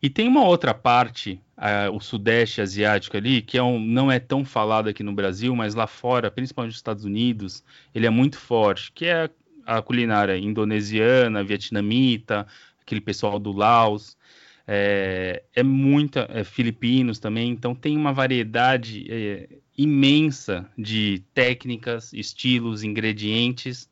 [0.00, 4.18] E tem uma outra parte, uh, o Sudeste Asiático ali, que é um, não é
[4.18, 7.62] tão falado aqui no Brasil, mas lá fora, principalmente nos Estados Unidos,
[7.94, 9.30] ele é muito forte, que é
[9.66, 12.46] a culinária indonesiana, vietnamita,
[12.80, 14.16] aquele pessoal do Laos,
[14.66, 22.82] é, é muita, é, filipinos também, então tem uma variedade é, imensa de técnicas, estilos,
[22.82, 23.90] ingredientes.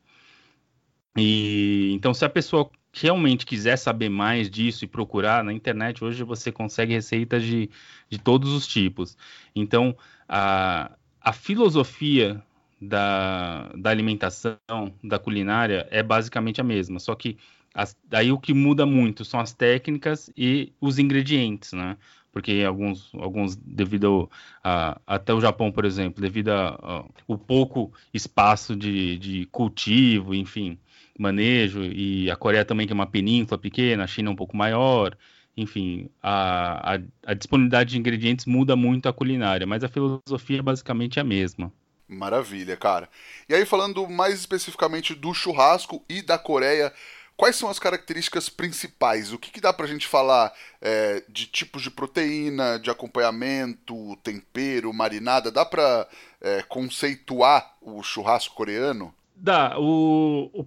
[1.15, 6.23] E então, se a pessoa realmente quiser saber mais disso e procurar na internet, hoje
[6.23, 7.69] você consegue receitas de,
[8.07, 9.17] de todos os tipos.
[9.55, 9.97] Então,
[10.29, 12.41] a, a filosofia
[12.79, 14.59] da, da alimentação,
[15.03, 17.37] da culinária, é basicamente a mesma, só que
[17.73, 21.97] as, daí o que muda muito são as técnicas e os ingredientes, né?
[22.31, 24.29] Porque alguns, alguns devido
[24.63, 30.77] a, até o Japão, por exemplo, devido ao pouco espaço de, de cultivo, enfim,
[31.17, 34.57] manejo, e a Coreia também, que é uma península pequena, a China é um pouco
[34.57, 35.15] maior,
[35.55, 40.61] enfim, a, a, a disponibilidade de ingredientes muda muito a culinária, mas a filosofia é
[40.61, 41.71] basicamente a mesma.
[42.07, 43.09] Maravilha, cara.
[43.47, 46.91] E aí, falando mais especificamente do churrasco e da Coreia,
[47.37, 49.31] quais são as características principais?
[49.31, 50.51] O que, que dá pra gente falar
[50.81, 55.51] é, de tipos de proteína, de acompanhamento, tempero, marinada?
[55.51, 56.07] Dá pra
[56.41, 59.13] é, conceituar o churrasco coreano?
[59.43, 59.77] dá.
[59.77, 60.65] O, o,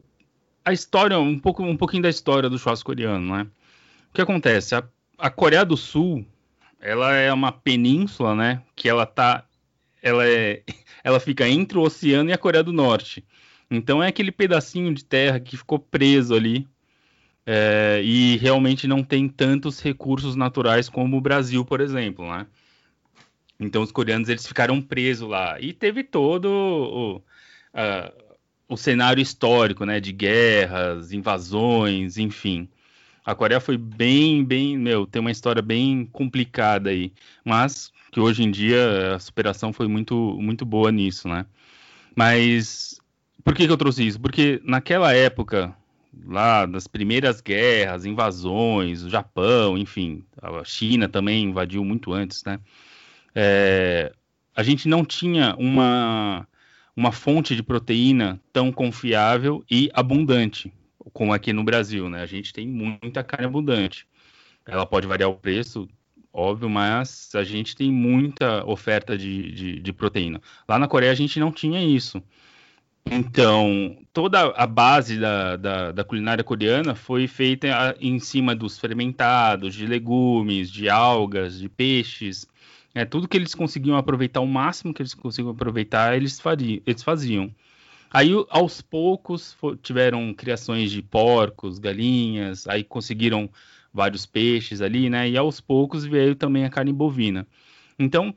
[0.67, 3.47] a história, um, pouco, um pouquinho da história do churrasco coreano, né?
[4.11, 4.75] O que acontece?
[4.75, 4.83] A,
[5.17, 6.27] a Coreia do Sul,
[6.81, 8.61] ela é uma península, né?
[8.75, 9.45] Que ela tá.
[10.03, 10.65] Ela, é,
[11.05, 13.25] ela fica entre o oceano e a Coreia do Norte.
[13.71, 16.67] Então é aquele pedacinho de terra que ficou preso ali
[17.47, 22.45] é, e realmente não tem tantos recursos naturais como o Brasil, por exemplo, né?
[23.59, 28.26] Então os coreanos eles ficaram presos lá e teve todo o, uh,
[28.69, 32.69] o cenário histórico, né, de guerras, invasões, enfim.
[33.25, 37.13] A Coreia foi bem, bem, meu, tem uma história bem complicada aí,
[37.45, 41.45] mas que hoje em dia a superação foi muito, muito boa nisso, né?
[42.15, 43.01] Mas
[43.45, 44.21] por que, que eu trouxe isso?
[44.21, 45.77] Porque naquela época,
[46.25, 52.59] lá das primeiras guerras, invasões, o Japão, enfim, a China também invadiu muito antes, né?
[53.35, 54.13] É,
[54.55, 56.49] a gente não tinha uma
[56.97, 60.73] uma fonte de proteína tão confiável e abundante,
[61.13, 62.23] como aqui no Brasil, né?
[62.23, 64.07] A gente tem muita carne abundante.
[64.67, 65.89] Ela pode variar o preço,
[66.33, 70.41] óbvio, mas a gente tem muita oferta de, de, de proteína.
[70.69, 72.23] Lá na Coreia a gente não tinha isso.
[73.09, 79.75] Então, toda a base da, da, da, culinária coreana foi feita em cima dos fermentados,
[79.77, 82.49] de legumes, de algas, de peixes,
[82.97, 86.81] é, tudo que eles conseguiam aproveitar, o máximo que eles conseguiam aproveitar, eles, faziam.
[86.87, 87.55] Eles faziam.
[88.11, 93.51] Aí, aos poucos, tiveram criações de porcos, galinhas, aí conseguiram
[93.93, 95.29] vários peixes ali, né?
[95.29, 97.47] E aos poucos veio também a carne bovina.
[97.99, 98.35] Então,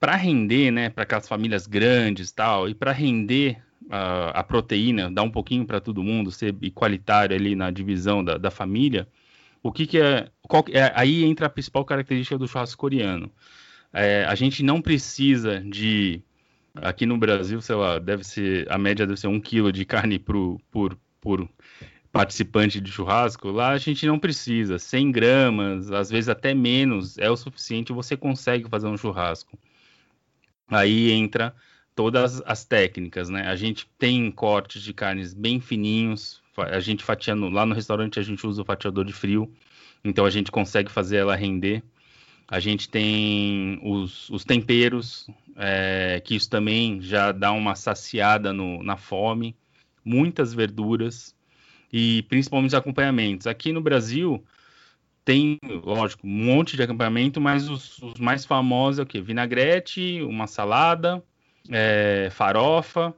[0.00, 5.22] para render, né, para aquelas famílias grandes tal, e para render uh, a proteína, dar
[5.22, 9.06] um pouquinho para todo mundo, ser igualitário ali na divisão da, da família,
[9.62, 10.90] o que, que é, qual, é.
[10.96, 13.30] Aí entra a principal característica do churrasco coreano.
[13.92, 16.22] É, a gente não precisa de.
[16.74, 18.70] Aqui no Brasil, sei lá, deve ser.
[18.70, 21.48] A média deve ser um quilo de carne por, por, por
[22.12, 23.50] participante de churrasco.
[23.50, 24.78] Lá a gente não precisa.
[24.78, 27.92] 100 gramas, às vezes até menos, é o suficiente.
[27.92, 29.58] Você consegue fazer um churrasco.
[30.68, 31.54] Aí entra
[31.94, 33.48] todas as técnicas, né?
[33.48, 36.40] A gente tem cortes de carnes bem fininhos.
[36.56, 39.50] A gente fatiando lá no restaurante a gente usa o fatiador de frio,
[40.04, 41.82] então a gente consegue fazer ela render.
[42.50, 48.82] A gente tem os, os temperos, é, que isso também já dá uma saciada no,
[48.82, 49.56] na fome.
[50.04, 51.32] Muitas verduras
[51.92, 53.46] e principalmente os acompanhamentos.
[53.46, 54.44] Aqui no Brasil
[55.24, 59.20] tem, lógico, um monte de acompanhamento, mas os, os mais famosos é o quê?
[59.20, 61.22] Vinagrete, uma salada,
[61.68, 63.14] é, farofa,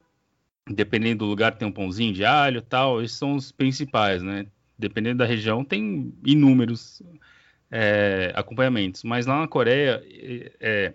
[0.68, 4.46] dependendo do lugar tem um pãozinho de alho tal, esses são os principais, né?
[4.78, 7.02] Dependendo da região tem inúmeros
[7.72, 9.02] é, acompanhamentos.
[9.02, 10.94] Mas lá na Coreia, é, é,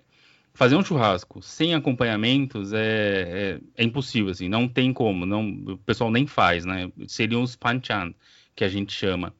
[0.54, 5.78] fazer um churrasco sem acompanhamentos é, é, é, impossível, assim, não tem como, não, o
[5.80, 6.92] pessoal nem faz, né?
[7.08, 8.14] Seriam os panchan,
[8.56, 9.34] que a gente chama.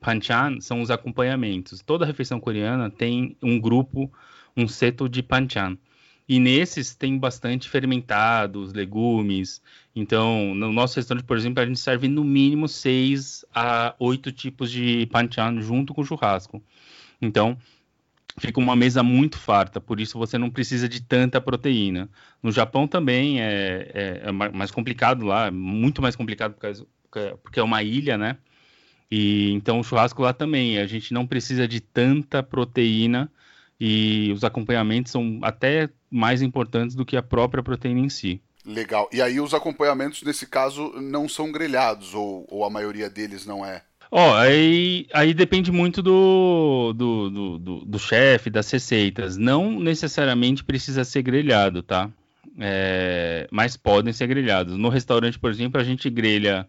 [0.00, 1.82] Panchan são os acompanhamentos.
[1.82, 4.12] Toda refeição coreana tem um grupo,
[4.56, 5.76] um seto de panchan.
[6.28, 9.60] E nesses tem bastante fermentados, legumes.
[9.94, 14.70] Então, no nosso restaurante, por exemplo, a gente serve no mínimo seis a oito tipos
[14.70, 16.62] de panchan junto com churrasco.
[17.20, 17.58] Então,
[18.38, 22.08] fica uma mesa muito farta, por isso você não precisa de tanta proteína.
[22.42, 26.56] No Japão também é, é, é mais complicado lá, muito mais complicado
[27.42, 28.38] porque é uma ilha, né?
[29.10, 33.30] E então o churrasco lá também, a gente não precisa de tanta proteína
[33.78, 38.40] e os acompanhamentos são até mais importantes do que a própria proteína em si.
[38.64, 39.08] Legal.
[39.12, 43.64] E aí os acompanhamentos nesse caso não são grelhados ou, ou a maioria deles não
[43.64, 43.82] é?
[44.10, 49.36] Ó, oh, aí, aí depende muito do, do, do, do, do chefe, das receitas.
[49.36, 52.08] Não necessariamente precisa ser grelhado, tá?
[52.60, 54.76] É, mas podem ser grelhados.
[54.76, 56.68] No restaurante, por exemplo, a gente grelha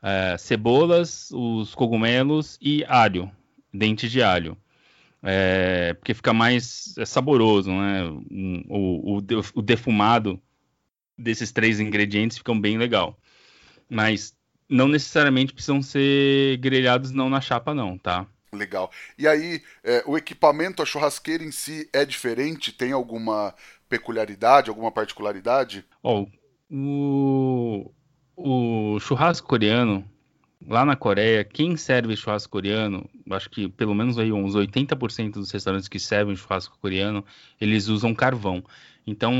[0.00, 3.28] é, cebolas, os cogumelos e alho,
[3.72, 4.56] dente de alho.
[5.26, 8.04] É, porque fica mais é, saboroso, né?
[8.68, 9.22] O, o,
[9.54, 10.40] o defumado
[11.16, 13.18] desses três ingredientes ficam bem legal.
[13.88, 14.36] Mas
[14.68, 18.26] não necessariamente precisam ser grelhados não na chapa não, tá?
[18.52, 18.90] Legal.
[19.18, 22.70] E aí, é, o equipamento, a churrasqueira em si é diferente?
[22.70, 23.54] Tem alguma
[23.88, 25.84] peculiaridade, alguma particularidade?
[26.02, 26.26] Oh,
[26.70, 27.90] o,
[28.36, 30.08] o churrasco coreano,
[30.66, 35.50] lá na Coreia, quem serve churrasco coreano, acho que pelo menos aí uns 80% dos
[35.50, 37.24] restaurantes que servem churrasco coreano,
[37.60, 38.64] eles usam carvão.
[39.06, 39.34] Então,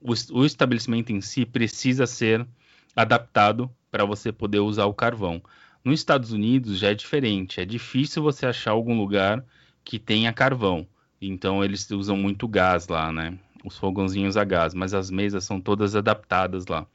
[0.00, 2.46] o, o estabelecimento em si precisa ser
[2.94, 5.42] adaptado para você poder usar o carvão.
[5.84, 9.44] Nos Estados Unidos já é diferente, é difícil você achar algum lugar
[9.82, 10.86] que tenha carvão.
[11.20, 13.38] Então eles usam muito gás lá, né?
[13.64, 16.86] Os fogãozinhos a gás, mas as mesas são todas adaptadas lá.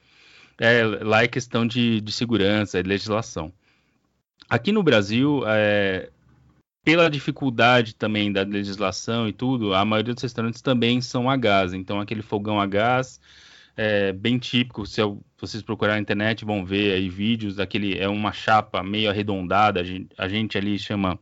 [0.58, 3.52] É, lá é questão de, de segurança, de legislação.
[4.50, 6.10] Aqui no Brasil, é,
[6.84, 11.74] pela dificuldade também da legislação e tudo, a maioria dos restaurantes também são a gás.
[11.74, 13.20] Então, aquele fogão a gás
[13.76, 14.86] é bem típico.
[14.86, 17.98] Se eu, vocês procurarem na internet, vão ver aí vídeos daquele.
[17.98, 19.82] É uma chapa meio arredondada.
[19.82, 21.20] A gente, a gente ali chama,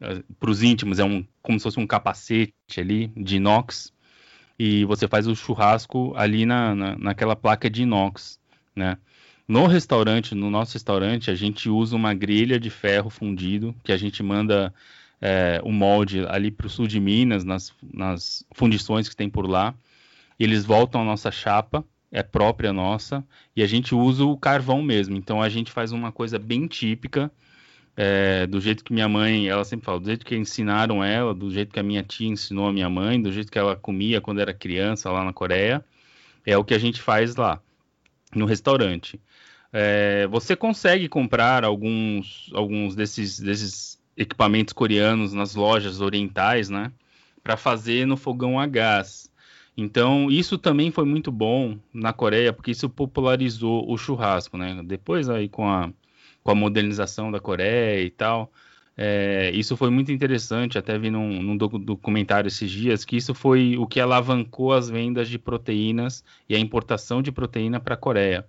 [0.00, 3.92] é, para os íntimos, é um, como se fosse um capacete ali de inox.
[4.58, 8.38] E você faz o churrasco ali na, na, naquela placa de inox,
[8.74, 8.96] né?
[9.46, 13.96] No restaurante, no nosso restaurante, a gente usa uma grelha de ferro fundido, que a
[13.96, 14.72] gente manda
[15.20, 19.46] é, o molde ali para o sul de Minas, nas, nas fundições que tem por
[19.48, 19.74] lá.
[20.38, 25.16] Eles voltam à nossa chapa, é própria nossa, e a gente usa o carvão mesmo.
[25.16, 27.30] Então a gente faz uma coisa bem típica,
[27.96, 31.50] é, do jeito que minha mãe, ela sempre fala, do jeito que ensinaram ela, do
[31.50, 34.40] jeito que a minha tia ensinou a minha mãe, do jeito que ela comia quando
[34.40, 35.84] era criança lá na Coreia,
[36.46, 37.60] é o que a gente faz lá
[38.34, 39.20] no restaurante.
[39.72, 46.92] É, você consegue comprar alguns, alguns desses, desses equipamentos coreanos nas lojas orientais, né?
[47.42, 49.30] Para fazer no fogão a gás.
[49.76, 54.82] Então, isso também foi muito bom na Coreia, porque isso popularizou o churrasco, né?
[54.84, 55.90] Depois aí com a,
[56.42, 58.52] com a modernização da Coreia e tal,
[58.96, 63.76] é, isso foi muito interessante, até vi num, num, documentário esses dias, que isso foi
[63.78, 68.46] o que alavancou as vendas de proteínas e a importação de proteína para a Coreia.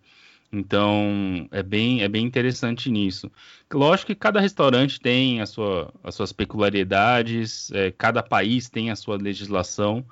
[0.51, 3.31] Então, é bem, é bem interessante nisso.
[3.73, 8.95] Lógico que cada restaurante tem a sua, as suas peculiaridades, é, cada país tem a
[8.95, 10.05] sua legislação,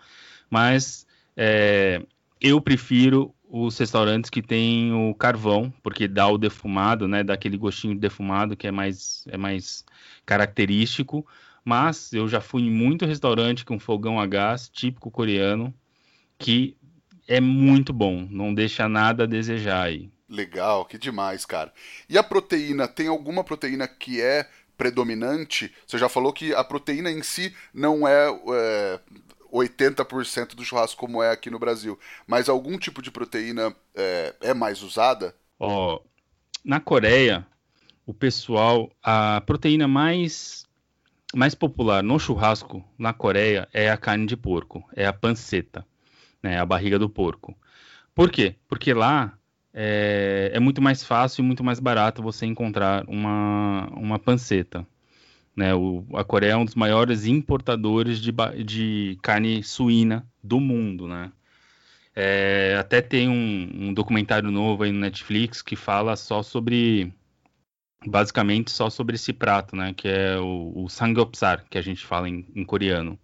[0.49, 1.05] mas
[1.37, 2.01] é,
[2.41, 7.21] eu prefiro os restaurantes que têm o carvão, porque dá o defumado, né?
[7.21, 9.83] Dá aquele gostinho defumado que é mais, é mais
[10.25, 11.27] característico.
[11.63, 15.73] Mas eu já fui em muito restaurante com fogão a gás, típico coreano,
[16.39, 16.77] que
[17.27, 20.09] é muito bom, não deixa nada a desejar aí.
[20.29, 21.73] Legal, que demais, cara.
[22.09, 25.71] E a proteína, tem alguma proteína que é predominante?
[25.85, 28.99] Você já falou que a proteína em si não é, é
[29.51, 34.53] 80% do churrasco como é aqui no Brasil, mas algum tipo de proteína é, é
[34.53, 35.35] mais usada?
[35.59, 35.99] Oh,
[36.63, 37.45] na Coreia,
[38.05, 40.65] o pessoal, a proteína mais
[41.33, 45.85] mais popular no churrasco na Coreia é a carne de porco, é a panceta,
[46.43, 47.57] né, a barriga do porco.
[48.13, 48.55] Por quê?
[48.67, 49.37] Porque lá
[49.73, 54.85] é, é, muito mais fácil e muito mais barato você encontrar uma, uma panceta.
[55.55, 55.73] Né?
[55.75, 58.31] O, a Coreia é um dos maiores importadores de,
[58.65, 61.07] de carne suína do mundo.
[61.07, 61.31] Né?
[62.15, 67.13] É, até tem um, um, documentário novo aí no Netflix que fala só sobre.
[68.03, 69.93] Basicamente só sobre esse prato, né?
[69.93, 73.17] Que é o, o samgyeopsal, que a gente fala em, em coreano.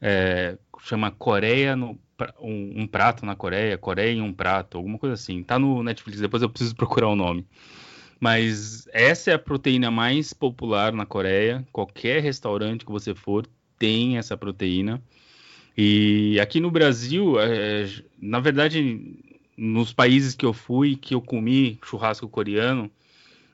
[0.00, 1.98] É, chama Coreia no,
[2.40, 5.42] um, um, prato na Coreia, Coreia em um prato, alguma coisa assim.
[5.42, 7.46] Tá no Netflix, depois eu preciso procurar o nome.
[8.18, 11.66] Mas essa é a proteína mais popular na Coreia.
[11.72, 13.46] Qualquer restaurante que você for
[13.78, 15.02] tem essa proteína.
[15.76, 17.86] E aqui no Brasil, é,
[18.18, 19.18] na verdade,
[19.56, 22.90] nos países que eu fui, que eu comi churrasco coreano,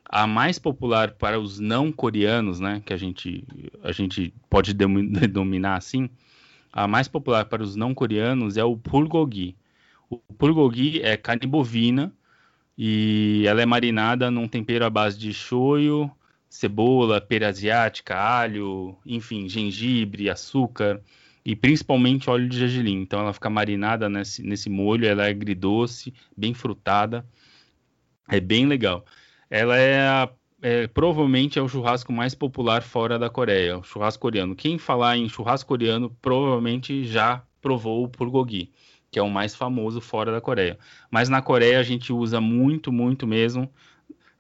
[0.05, 3.45] a mais popular para os não coreanos, né, que a gente,
[3.83, 6.09] a gente pode denominar assim,
[6.73, 9.57] a mais popular para os não coreanos é o bulgogi.
[10.09, 12.13] O bulgogi é carne bovina
[12.77, 16.11] e ela é marinada num tempero à base de shoyu,
[16.49, 21.01] cebola, pera asiática, alho, enfim, gengibre, açúcar
[21.45, 23.01] e principalmente óleo de gergelim.
[23.03, 27.27] Então ela fica marinada nesse, nesse molho, ela é agridoce, bem frutada,
[28.29, 29.05] é bem legal.
[29.51, 30.29] Ela é a
[30.63, 34.55] é, provavelmente é o churrasco mais popular fora da Coreia, o churrasco coreano.
[34.55, 38.71] Quem falar em churrasco coreano provavelmente já provou o bulgogi,
[39.13, 40.79] que é o mais famoso fora da Coreia.
[41.11, 43.71] Mas na Coreia a gente usa muito, muito mesmo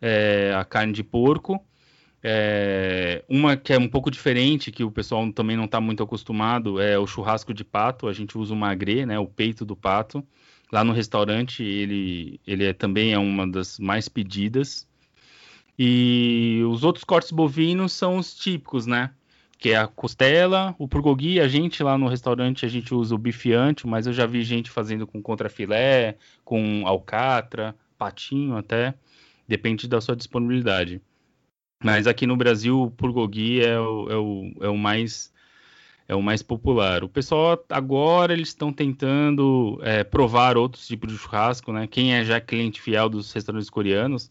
[0.01, 1.63] é, a carne de porco.
[2.23, 6.81] É, uma que é um pouco diferente, que o pessoal também não está muito acostumado,
[6.81, 8.09] é o churrasco de pato.
[8.09, 10.27] A gente usa o magre, né, o peito do pato.
[10.73, 14.89] Lá no restaurante ele, ele é, também é uma das mais pedidas.
[15.79, 19.11] E os outros cortes bovinos são os típicos, né?
[19.63, 23.19] Que é a costela, o purgogi, a gente lá no restaurante a gente usa o
[23.19, 23.51] bife
[23.87, 28.93] mas eu já vi gente fazendo com contrafilé, com alcatra, patinho até,
[29.47, 31.01] depende da sua disponibilidade.
[31.81, 35.33] Mas aqui no Brasil o purgogi é o, é o, é o mais
[36.09, 37.05] é o mais popular.
[37.05, 41.87] O pessoal agora eles estão tentando é, provar outros tipos de churrasco, né?
[41.87, 44.29] Quem é já cliente fiel dos restaurantes coreanos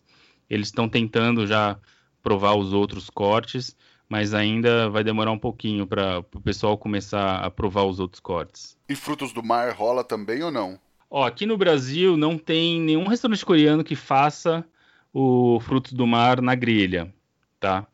[0.50, 1.80] eles estão tentando já
[2.22, 3.74] provar os outros cortes,
[4.12, 8.78] mas ainda vai demorar um pouquinho para o pessoal começar a provar os outros cortes.
[8.89, 10.78] E frutos do mar rola também ou não?
[11.09, 14.66] Ó, aqui no Brasil não tem nenhum restaurante coreano que faça
[15.14, 17.14] o frutos do mar na grelha,
[17.57, 17.88] tá?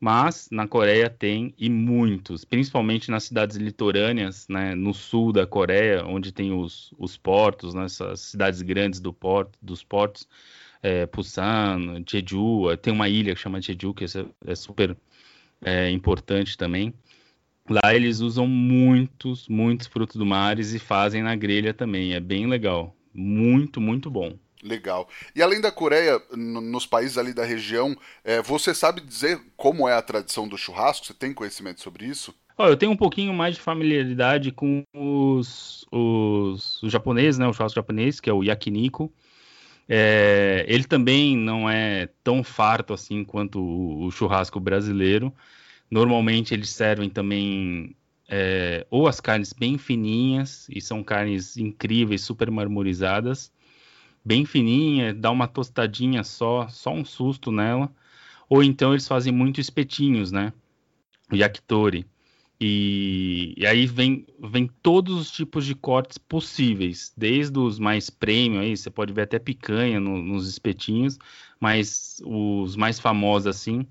[0.00, 6.04] Mas na Coreia tem e muitos, principalmente nas cidades litorâneas, né, no sul da Coreia,
[6.06, 10.28] onde tem os, os portos, né, cidades grandes do porto, dos portos,
[10.80, 14.96] é, Busan, Jeju, tem uma ilha que chama Jeju, que é, é super
[15.62, 16.94] é, importante também.
[17.68, 22.12] Lá eles usam muitos, muitos frutos do mar e fazem na grelha também.
[22.12, 22.94] É bem legal.
[23.12, 24.36] Muito, muito bom.
[24.62, 25.08] Legal.
[25.34, 29.94] E além da Coreia, nos países ali da região, é, você sabe dizer como é
[29.94, 31.06] a tradição do churrasco?
[31.06, 32.34] Você tem conhecimento sobre isso?
[32.58, 37.46] Eu tenho um pouquinho mais de familiaridade com os, os, os japoneses, né?
[37.46, 39.12] O churrasco japonês, que é o yakiniku.
[39.88, 45.32] É, ele também não é tão farto assim quanto o, o churrasco brasileiro.
[45.90, 47.94] Normalmente eles servem também
[48.28, 53.52] é, ou as carnes bem fininhas, e são carnes incríveis, super marmorizadas,
[54.24, 57.92] bem fininha, dá uma tostadinha só, só um susto nela.
[58.48, 60.52] Ou então eles fazem muito espetinhos, né?
[61.32, 62.06] Yakitori.
[62.66, 68.60] E, e, aí vem, vem todos os tipos de cortes possíveis, desde os mais premium,
[68.60, 71.18] aí você pode ver até picanha no, nos espetinhos,
[71.60, 73.86] mas os mais famosos assim,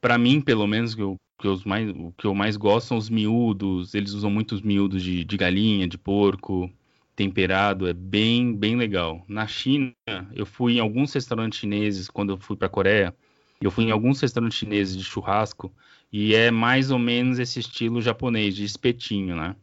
[0.00, 2.96] para mim pelo menos, que, eu, que, os mais, o que eu mais gosto são
[2.96, 6.72] os miúdos, eles usam muitos miúdos de, de galinha, de porco,
[7.14, 9.22] temperado, é bem, bem legal.
[9.28, 9.92] Na China,
[10.32, 13.14] eu fui em alguns restaurantes chineses quando eu fui para a Coreia,
[13.60, 15.70] eu fui em alguns restaurantes chineses de churrasco,
[16.12, 19.54] e é mais ou menos esse estilo japonês, de espetinho, né?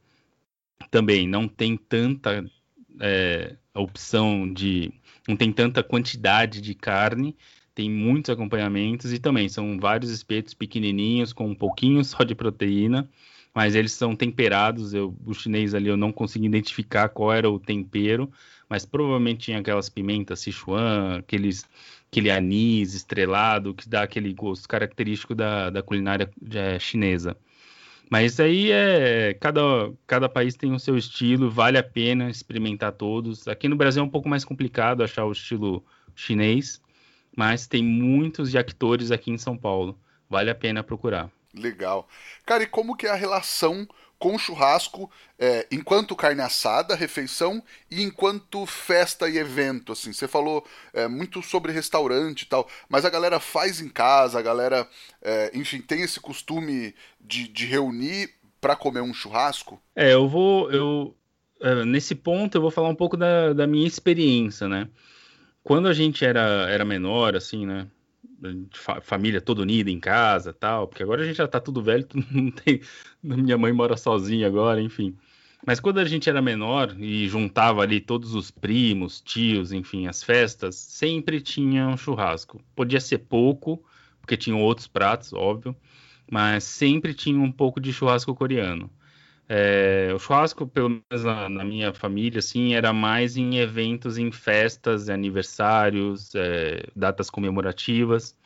[0.89, 2.49] Também não tem tanta
[2.99, 4.91] é, opção de.
[5.27, 7.35] não tem tanta quantidade de carne,
[7.75, 13.09] tem muitos acompanhamentos e também são vários espetos pequenininhos com um pouquinho só de proteína,
[13.53, 14.93] mas eles são temperados.
[14.93, 18.31] Eu, o chinês ali eu não consegui identificar qual era o tempero,
[18.69, 21.65] mas provavelmente tinha aquelas pimentas Sichuan, aqueles
[22.11, 27.37] aquele anis estrelado que dá aquele gosto característico da, da culinária é, chinesa.
[28.09, 29.33] Mas isso aí é.
[29.39, 29.61] Cada,
[30.05, 33.47] cada país tem o seu estilo, vale a pena experimentar todos.
[33.47, 35.85] Aqui no Brasil é um pouco mais complicado achar o estilo
[36.15, 36.81] chinês,
[37.35, 39.99] mas tem muitos actores aqui em São Paulo.
[40.29, 41.29] Vale a pena procurar.
[41.53, 42.07] Legal.
[42.45, 43.87] Cara, e como que é a relação
[44.19, 50.11] com churrasco é, enquanto carne assada, refeição, e enquanto festa e evento, assim.
[50.11, 54.41] Você falou é, muito sobre restaurante e tal, mas a galera faz em casa, a
[54.41, 54.87] galera,
[55.21, 59.81] é, enfim, tem esse costume de, de reunir para comer um churrasco?
[59.95, 61.15] É, eu vou, eu
[61.61, 64.89] é, nesse ponto eu vou falar um pouco da, da minha experiência, né?
[65.63, 67.87] Quando a gente era, era menor, assim, né?
[69.01, 72.51] Família toda unida em casa tal, porque agora a gente já tá tudo velho, não
[72.51, 72.81] tem,
[73.23, 75.15] minha mãe mora sozinha agora, enfim.
[75.65, 80.23] Mas quando a gente era menor e juntava ali todos os primos, tios, enfim, as
[80.23, 82.61] festas, sempre tinha um churrasco.
[82.75, 83.83] Podia ser pouco,
[84.21, 85.75] porque tinham outros pratos, óbvio,
[86.29, 88.89] mas sempre tinha um pouco de churrasco coreano.
[89.49, 94.31] É, o churrasco, pelo menos na, na, minha família, assim, era mais em eventos, em
[94.31, 98.37] festas, aniversários, é, datas comemorativas.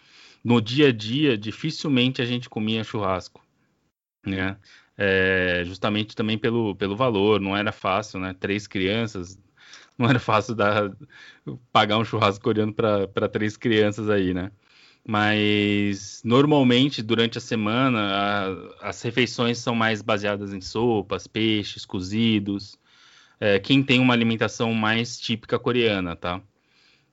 [0.43, 3.43] No dia a dia, dificilmente a gente comia churrasco,
[4.25, 4.57] né?
[4.97, 8.35] É, justamente também pelo, pelo valor, não era fácil, né?
[8.39, 9.39] Três crianças,
[9.97, 10.91] não era fácil dar,
[11.71, 14.51] pagar um churrasco coreano para três crianças aí, né?
[15.07, 17.99] Mas normalmente durante a semana
[18.81, 22.77] a, as refeições são mais baseadas em sopas, peixes, cozidos.
[23.39, 26.41] É, quem tem uma alimentação mais típica coreana, tá?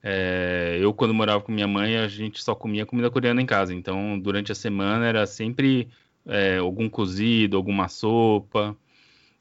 [0.03, 3.74] É, eu quando morava com minha mãe a gente só comia comida coreana em casa,
[3.74, 5.89] então durante a semana era sempre
[6.26, 8.76] é, algum cozido, alguma sopa,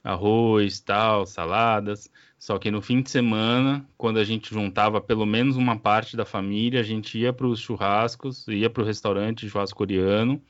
[0.03, 2.09] arroz, tal, saladas.
[2.39, 6.23] Só que no fim de semana, quando a gente juntava pelo menos uma parte da
[6.25, 10.41] família, a gente ia para os churrascos, ia para o restaurante churrasco coreano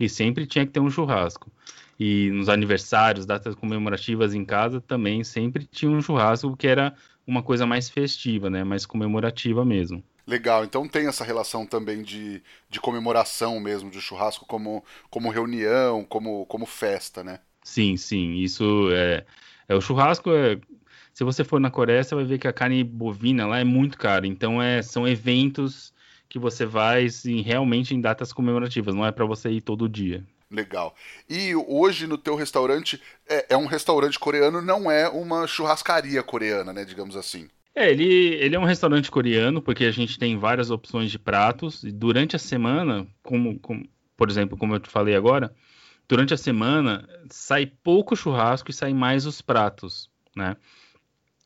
[0.00, 1.50] e sempre tinha que ter um churrasco.
[2.00, 6.94] E nos aniversários, datas comemorativas em casa também sempre tinha um churrasco que era
[7.26, 8.64] uma coisa mais festiva, né?
[8.64, 10.02] Mais comemorativa mesmo.
[10.26, 16.02] Legal, então tem essa relação também de, de comemoração mesmo, de churrasco como, como reunião,
[16.02, 17.40] como, como festa, né?
[17.62, 19.24] Sim, sim, isso é,
[19.68, 20.58] é o churrasco é
[21.14, 23.96] se você for na Coreia, você vai ver que a carne bovina lá é muito
[23.96, 24.26] cara.
[24.26, 25.94] Então, é, são eventos
[26.28, 30.24] que você vai assim, realmente em datas comemorativas, não é para você ir todo dia.
[30.50, 30.94] Legal.
[31.30, 36.72] E hoje no teu restaurante é, é, um restaurante coreano, não é uma churrascaria coreana,
[36.72, 37.48] né, digamos assim.
[37.74, 41.84] É, ele, ele é um restaurante coreano porque a gente tem várias opções de pratos
[41.84, 45.54] e durante a semana, como, como por exemplo, como eu te falei agora,
[46.08, 50.56] durante a semana sai pouco churrasco e sai mais os pratos, né?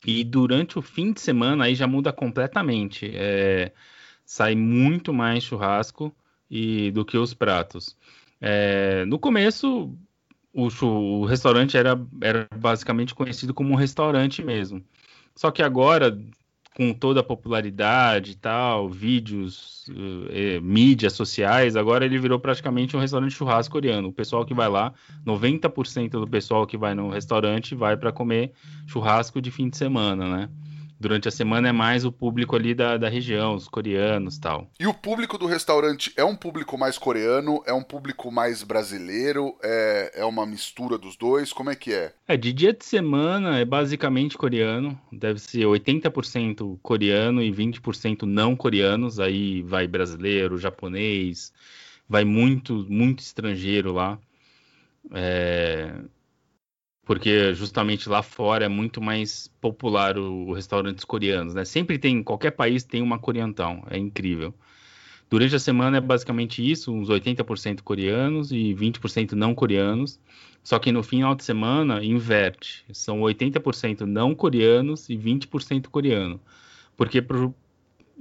[0.06, 3.10] E durante o fim de semana aí já muda completamente.
[3.14, 3.72] É,
[4.24, 6.14] sai muito mais churrasco
[6.50, 7.96] e do que os pratos.
[8.40, 9.96] É, no começo,
[10.52, 14.84] o, o, restaurante era, era basicamente conhecido como um restaurante mesmo.
[15.34, 16.16] Só que agora,
[16.78, 19.84] com toda a popularidade e tal, vídeos,
[20.30, 24.06] eh, mídias sociais, agora ele virou praticamente um restaurante churrasco coreano.
[24.06, 24.94] O pessoal que vai lá,
[25.26, 28.52] 90% do pessoal que vai no restaurante vai para comer
[28.86, 30.48] churrasco de fim de semana, né?
[30.98, 34.70] Durante a semana é mais o público ali da, da região, os coreanos tal.
[34.78, 37.62] E o público do restaurante é um público mais coreano?
[37.66, 39.56] É um público mais brasileiro?
[39.62, 41.52] É, é uma mistura dos dois?
[41.52, 42.12] Como é que é?
[42.26, 44.98] É, de dia de semana é basicamente coreano.
[45.12, 49.20] Deve ser 80% coreano e 20% não coreanos.
[49.20, 51.52] Aí vai brasileiro, japonês,
[52.08, 54.18] vai muito, muito estrangeiro lá.
[55.14, 55.92] É,
[57.08, 61.64] porque justamente lá fora é muito mais popular o, o restaurantes coreanos, né?
[61.64, 64.54] Sempre tem, qualquer país tem uma coreantão, é incrível.
[65.30, 70.20] Durante a semana é basicamente isso, uns 80% coreanos e 20% não coreanos.
[70.62, 76.38] Só que no final de semana inverte, são 80% não coreanos e 20% coreano.
[76.94, 77.54] Porque pro,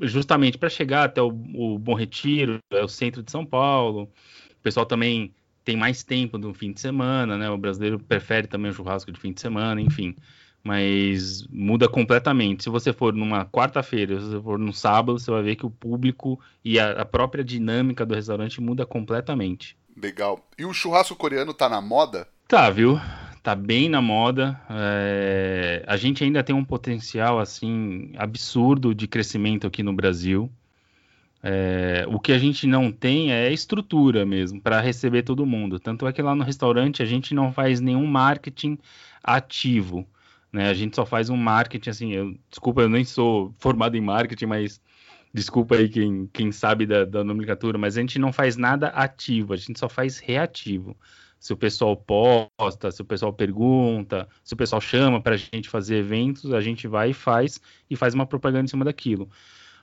[0.02, 4.64] justamente para chegar até o, o Bom Retiro, é o centro de São Paulo, o
[4.64, 5.34] pessoal também
[5.68, 7.49] tem mais tempo no fim de semana, né?
[7.49, 10.15] O brasileiro prefere também o churrasco de fim de semana, enfim.
[10.63, 12.63] Mas muda completamente.
[12.63, 15.70] Se você for numa quarta-feira, se você for no sábado, você vai ver que o
[15.70, 19.78] público e a, a própria dinâmica do restaurante muda completamente.
[20.01, 20.39] Legal.
[20.57, 22.30] E o churrasco coreano tá na moda?
[22.47, 22.97] Tá, viu?
[23.43, 24.57] Tá bem na moda.
[24.70, 25.84] É...
[25.86, 30.49] A gente ainda tem um potencial assim absurdo de crescimento aqui no Brasil.
[31.50, 35.80] É, o que a gente não tem é estrutura mesmo para receber todo mundo.
[35.80, 38.78] Tanto é que lá no restaurante a gente não faz nenhum marketing
[39.24, 40.06] ativo.
[40.52, 40.70] Né?
[40.70, 42.12] A gente só faz um marketing assim.
[42.12, 44.82] Eu, desculpa, eu nem sou formado em marketing, mas
[45.34, 49.54] desculpa aí quem, quem sabe da, da nomenclatura, mas a gente não faz nada ativo,
[49.54, 50.98] a gente só faz reativo.
[51.39, 55.70] Se o pessoal posta, se o pessoal pergunta, se o pessoal chama para a gente
[55.70, 59.30] fazer eventos, a gente vai e faz e faz uma propaganda em cima daquilo.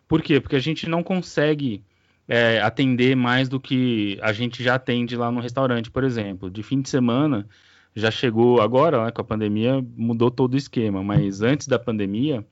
[0.09, 0.41] Por quê?
[0.41, 1.85] Porque a gente não consegue
[2.29, 6.51] é, atender mais do que a gente já atende lá no restaurante, por exemplo.
[6.51, 7.49] De fim de semana,
[7.95, 12.45] já chegou agora, né, com a pandemia, mudou todo o esquema, mas antes da pandemia,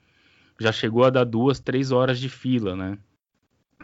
[0.60, 2.98] já chegou a dar duas, três horas de fila, né?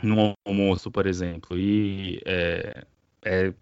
[0.03, 1.59] No almoço, por exemplo.
[1.59, 2.85] E é,
[3.25, 3.53] é,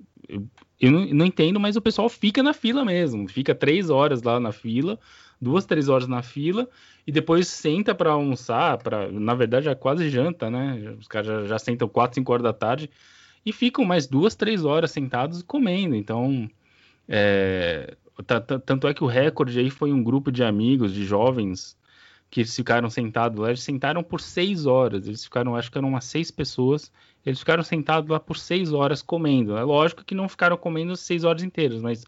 [0.78, 3.28] eu não, não, entendo, mas o pessoal fica na fila mesmo.
[3.28, 4.98] Fica três horas lá na fila,
[5.40, 6.68] duas, três horas na fila,
[7.06, 10.96] e depois senta para almoçar, para na verdade é quase janta, né?
[10.98, 12.90] Os caras já, já, sentam quatro, cinco horas da tarde
[13.44, 15.94] e ficam mais duas, três horas sentados comendo.
[15.94, 16.50] Então,
[17.08, 17.96] é,
[18.64, 21.76] tanto é que o recorde aí foi um grupo de amigos, de jovens,
[22.30, 25.88] que eles ficaram sentados lá, eles sentaram por seis horas, eles ficaram, acho que eram
[25.88, 26.90] umas seis pessoas,
[27.24, 29.56] eles ficaram sentados lá por seis horas comendo.
[29.56, 32.04] É lógico que não ficaram comendo seis horas inteiras, mas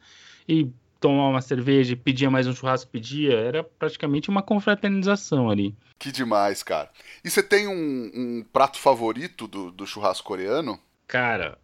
[0.48, 0.68] e
[1.00, 5.74] tomar uma cerveja, pedia mais um churrasco, pedia, era praticamente uma confraternização ali.
[5.98, 6.90] Que demais, cara.
[7.24, 10.78] E você tem um, um prato favorito do, do, churrasco coreano?
[11.06, 11.58] Cara,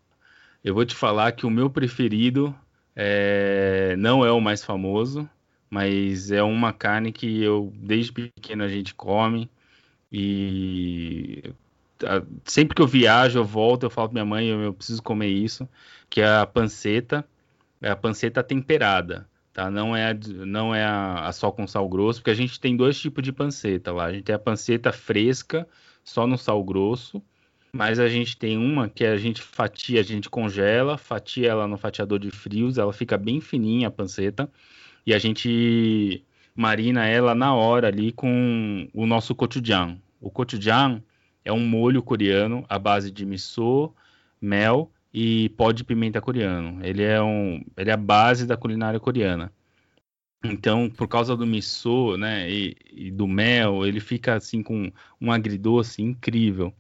[0.62, 2.55] eu vou te falar que o meu preferido
[2.97, 3.95] é...
[3.99, 5.28] não é o mais famoso,
[5.70, 9.51] mas é uma carne que eu, desde pequeno, a gente come.
[10.12, 11.53] E
[12.45, 15.28] sempre que eu viajo, eu volto, eu falo pra minha mãe, eu, eu preciso comer
[15.28, 15.68] isso,
[16.09, 17.24] que é a panceta
[17.80, 19.70] é a panceta temperada, tá?
[19.70, 20.14] Não é, a,
[20.46, 23.32] não é a, a, só com sal grosso, porque a gente tem dois tipos de
[23.32, 24.06] panceta lá.
[24.06, 25.66] A gente tem a panceta fresca,
[26.02, 27.22] só no sal grosso,
[27.72, 31.76] mas a gente tem uma que a gente fatia, a gente congela, fatia ela no
[31.76, 34.50] fatiador de frios, ela fica bem fininha a panceta,
[35.06, 40.00] e a gente marina ela na hora ali com o nosso gochujang.
[40.20, 41.02] O gochujang
[41.44, 43.92] é um molho coreano à base de miso,
[44.40, 46.84] mel e pó de pimenta coreano.
[46.84, 49.52] Ele é, um, ele é a base da culinária coreana.
[50.44, 55.32] Então, por causa do miso, né, e, e, do mel, ele fica assim com um
[55.32, 56.74] agridoce incrível.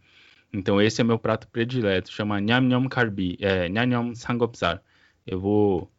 [0.52, 4.82] Então, esse é meu prato predileto, chama Nyam Karbi, é, Nyam Sangopsar.
[5.26, 5.90] Eu vou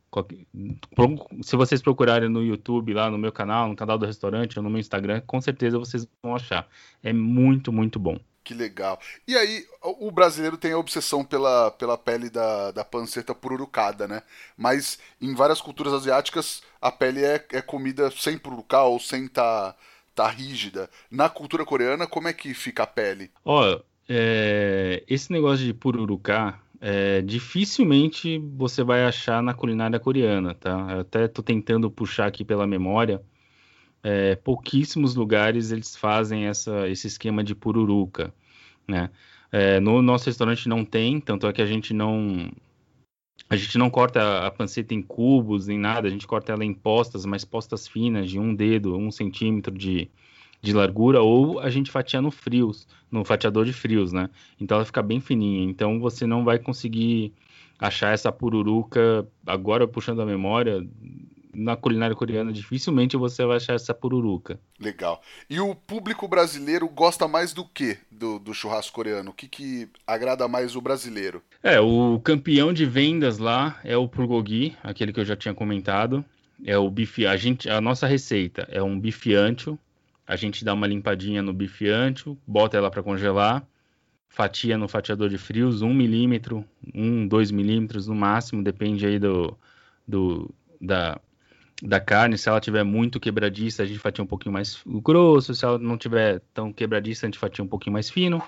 [1.41, 4.69] se vocês procurarem no YouTube, lá no meu canal, no canal do restaurante ou no
[4.69, 6.69] meu Instagram, com certeza vocês vão achar.
[7.03, 8.17] É muito, muito bom.
[8.45, 8.99] Que legal.
[9.27, 14.21] E aí, o brasileiro tem a obsessão pela, pela pele da, da panceta pururucada, né?
[14.55, 19.75] Mas em várias culturas asiáticas, a pele é, é comida sem pururucar ou sem tá,
[20.13, 20.87] tá rígida.
[21.09, 23.31] Na cultura coreana, como é que fica a pele?
[23.43, 30.87] Ó, é, esse negócio de pururucar, é, dificilmente você vai achar na culinária coreana, tá?
[30.91, 33.23] Eu até tô tentando puxar aqui pela memória
[34.05, 38.31] é, pouquíssimos lugares eles fazem essa, esse esquema de pururuca,
[38.87, 39.09] né?
[39.51, 42.51] É, no nosso restaurante não tem, tanto é que a gente não
[43.49, 46.73] a gente não corta a panceta em cubos nem nada, a gente corta ela em
[46.73, 50.07] postas, mas postas finas de um dedo, um centímetro de,
[50.61, 54.29] de largura, ou a gente fatia no frios, no fatiador de frios, né?
[54.59, 55.63] Então ela fica bem fininha.
[55.63, 57.33] Então você não vai conseguir
[57.79, 60.87] achar essa pururuca, agora puxando a memória,
[61.55, 64.59] na culinária coreana, dificilmente você vai achar essa pururuca.
[64.79, 65.21] Legal.
[65.49, 69.31] E o público brasileiro gosta mais do que do, do churrasco coreano?
[69.31, 71.41] O que, que agrada mais o brasileiro?
[71.63, 76.23] É, o campeão de vendas lá é o bulgogi, aquele que eu já tinha comentado.
[76.63, 79.77] É o bife, a gente, a nossa receita é um bife ancho.
[80.27, 83.65] A gente dá uma limpadinha no bife ancho, bota ela para congelar,
[84.27, 89.55] fatia no fatiador de frios, 1 milímetro, 1, 2 milímetros no máximo, depende aí do,
[90.07, 91.19] do da,
[91.81, 95.65] da carne, se ela tiver muito quebradiça, a gente fatia um pouquinho mais grosso, se
[95.65, 98.41] ela não tiver tão quebradiça, a gente fatia um pouquinho mais fino.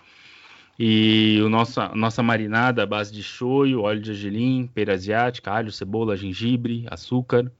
[0.80, 5.52] E o nosso, a nossa marinada à base de shoyu, óleo de gergelim, pera asiática,
[5.52, 7.52] alho, cebola, gengibre, açúcar.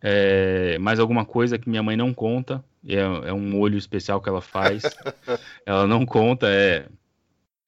[0.00, 4.28] É, mais alguma coisa que minha mãe não conta, é, é um molho especial que
[4.28, 4.82] ela faz.
[5.66, 6.86] ela não conta, é.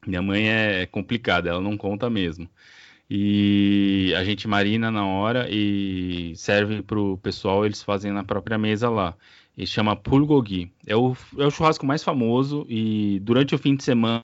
[0.06, 2.48] Minha mãe é complicada, ela não conta mesmo
[3.14, 8.56] e a gente marina na hora e serve para o pessoal, eles fazem na própria
[8.56, 9.14] mesa lá.
[9.54, 10.72] E chama Pulgogi.
[10.86, 14.22] É o, é o churrasco mais famoso e durante o fim de semana,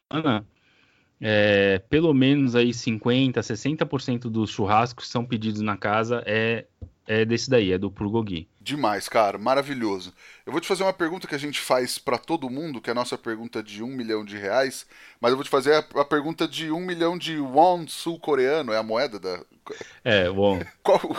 [1.21, 6.65] é, pelo menos aí 50, 60% dos churrascos que são pedidos na casa é,
[7.09, 8.47] é desse daí, é do Pulgogi.
[8.61, 10.13] Demais, cara, maravilhoso.
[10.45, 12.93] Eu vou te fazer uma pergunta que a gente faz para todo mundo, que é
[12.93, 14.87] a nossa pergunta de um milhão de reais,
[15.19, 18.77] mas eu vou te fazer a, a pergunta de um milhão de won sul-coreano, é
[18.77, 19.43] a moeda da.
[20.05, 20.61] É, won.
[20.85, 21.01] Qual...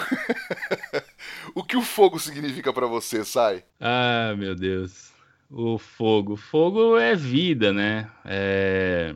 [1.55, 3.63] o que o fogo significa para você, Sai?
[3.79, 5.11] Ah, meu Deus.
[5.49, 6.35] O fogo.
[6.35, 8.07] Fogo é vida, né?
[8.23, 9.15] É...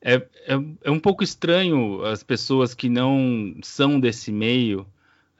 [0.00, 0.54] É, é,
[0.84, 4.86] é um pouco estranho as pessoas que não são desse meio.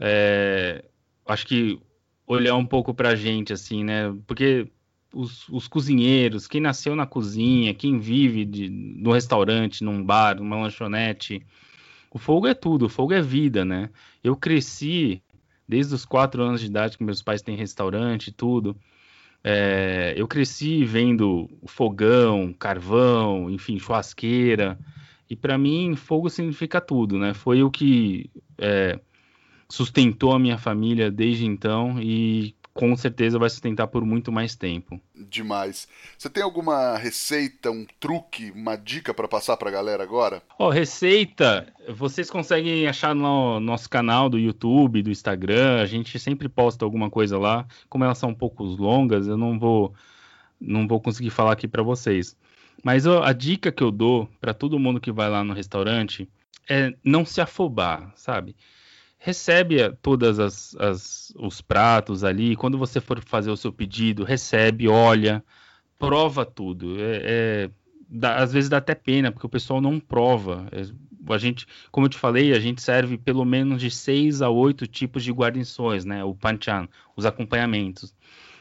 [0.00, 0.84] É,
[1.26, 1.80] acho que
[2.26, 4.14] olhar um pouco para a gente, assim, né?
[4.26, 4.70] Porque
[5.12, 10.60] os, os, cozinheiros, quem nasceu na cozinha, quem vive de, no restaurante, num bar, numa
[10.60, 11.44] lanchonete,
[12.10, 13.90] o fogo é tudo, o fogo é vida, né?
[14.22, 15.22] Eu cresci
[15.66, 18.76] desde os quatro anos de idade que meus pais têm restaurante e tudo.
[19.44, 24.78] É, eu cresci vendo fogão, carvão, enfim, churrasqueira.
[25.28, 27.34] E para mim, fogo significa tudo, né?
[27.34, 28.98] Foi o que é,
[29.70, 35.00] sustentou a minha família desde então e com certeza vai sustentar por muito mais tempo.
[35.12, 35.88] Demais.
[36.16, 40.40] Você tem alguma receita, um truque, uma dica para passar para a galera agora?
[40.56, 45.80] Ó, oh, receita, vocês conseguem achar no nosso canal do YouTube, do Instagram.
[45.80, 47.66] A gente sempre posta alguma coisa lá.
[47.88, 49.92] Como elas são um pouco longas, eu não vou
[50.60, 52.36] não vou conseguir falar aqui para vocês.
[52.84, 56.28] Mas a dica que eu dou para todo mundo que vai lá no restaurante
[56.68, 58.54] é não se afobar, sabe?
[59.18, 62.56] Recebe todas as, as, os pratos ali.
[62.56, 65.44] Quando você for fazer o seu pedido, recebe, olha,
[65.98, 66.96] prova tudo.
[67.00, 67.70] É, é
[68.08, 70.68] dá, às vezes dá até pena porque o pessoal não prova.
[70.72, 70.82] É,
[71.32, 74.86] a gente, como eu te falei, a gente serve pelo menos de seis a oito
[74.86, 76.24] tipos de guarnições, né?
[76.24, 78.14] O panchan, os acompanhamentos.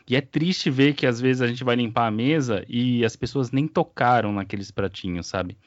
[0.10, 3.16] E é triste ver que às vezes a gente vai limpar a mesa e as
[3.16, 5.58] pessoas nem tocaram naqueles pratinhos, sabe?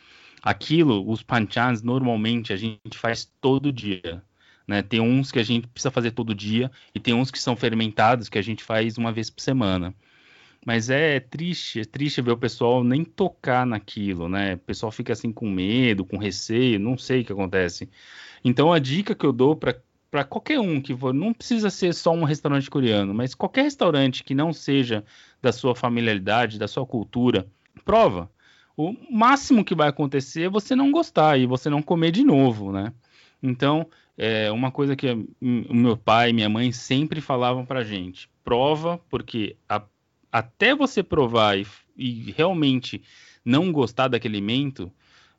[0.42, 4.22] Aquilo, os panchans, normalmente a gente faz todo dia.
[4.70, 4.82] Né?
[4.82, 8.28] Tem uns que a gente precisa fazer todo dia e tem uns que são fermentados
[8.28, 9.92] que a gente faz uma vez por semana.
[10.64, 14.54] Mas é triste, é triste ver o pessoal nem tocar naquilo, né?
[14.54, 17.90] O pessoal fica assim com medo, com receio, não sei o que acontece.
[18.44, 22.12] Então a dica que eu dou para qualquer um que for, não precisa ser só
[22.12, 25.04] um restaurante coreano, mas qualquer restaurante que não seja
[25.42, 27.44] da sua familiaridade, da sua cultura,
[27.84, 28.30] prova.
[28.76, 32.70] O máximo que vai acontecer é você não gostar e você não comer de novo,
[32.70, 32.92] né?
[33.42, 33.88] Então,
[34.22, 39.00] é uma coisa que o meu pai e minha mãe sempre falavam pra gente: prova,
[39.08, 39.82] porque a,
[40.30, 41.66] até você provar e,
[41.96, 43.02] e, realmente
[43.42, 44.92] não gostar daquele alimento,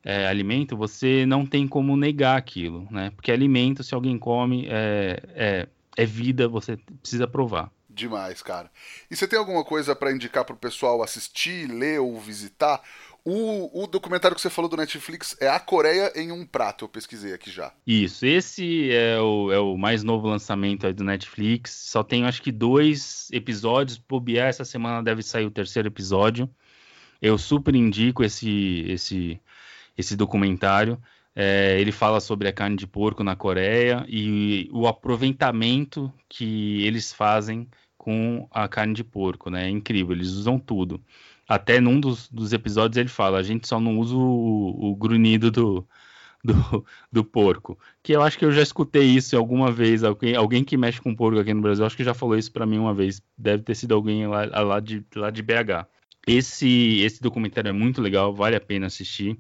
[0.04, 3.12] é, alimento, você não tem como negar aquilo, né?
[3.12, 7.72] Porque alimento, se alguém come, é, é, é vida, você precisa provar.
[7.88, 8.72] Demais, cara.
[9.12, 12.82] E você tem alguma coisa para indicar pro pessoal assistir, ler ou visitar?
[13.24, 16.90] O, o documentário que você falou do Netflix é A Coreia em um Prato, eu
[16.90, 17.72] pesquisei aqui já.
[17.86, 21.72] Isso, esse é o, é o mais novo lançamento do Netflix.
[21.72, 23.98] Só tem acho que dois episódios.
[23.98, 26.50] Bobear, essa semana deve sair o terceiro episódio.
[27.22, 29.40] Eu super indico esse, esse,
[29.96, 31.00] esse documentário.
[31.36, 37.14] É, ele fala sobre a carne de porco na Coreia e o aproveitamento que eles
[37.14, 39.68] fazem com a carne de porco, né?
[39.68, 41.00] É incrível, eles usam tudo.
[41.52, 45.52] Até num dos, dos episódios ele fala, a gente só não usa o, o grunhido
[45.52, 45.86] do,
[46.42, 47.78] do, do, porco.
[48.02, 50.02] Que eu acho que eu já escutei isso alguma vez.
[50.02, 52.66] Alguém, alguém que mexe com porco aqui no Brasil, acho que já falou isso para
[52.66, 53.22] mim uma vez.
[53.38, 55.88] Deve ter sido alguém lá, lá, de, lá de BH.
[56.26, 59.38] Esse, esse documentário é muito legal, vale a pena assistir.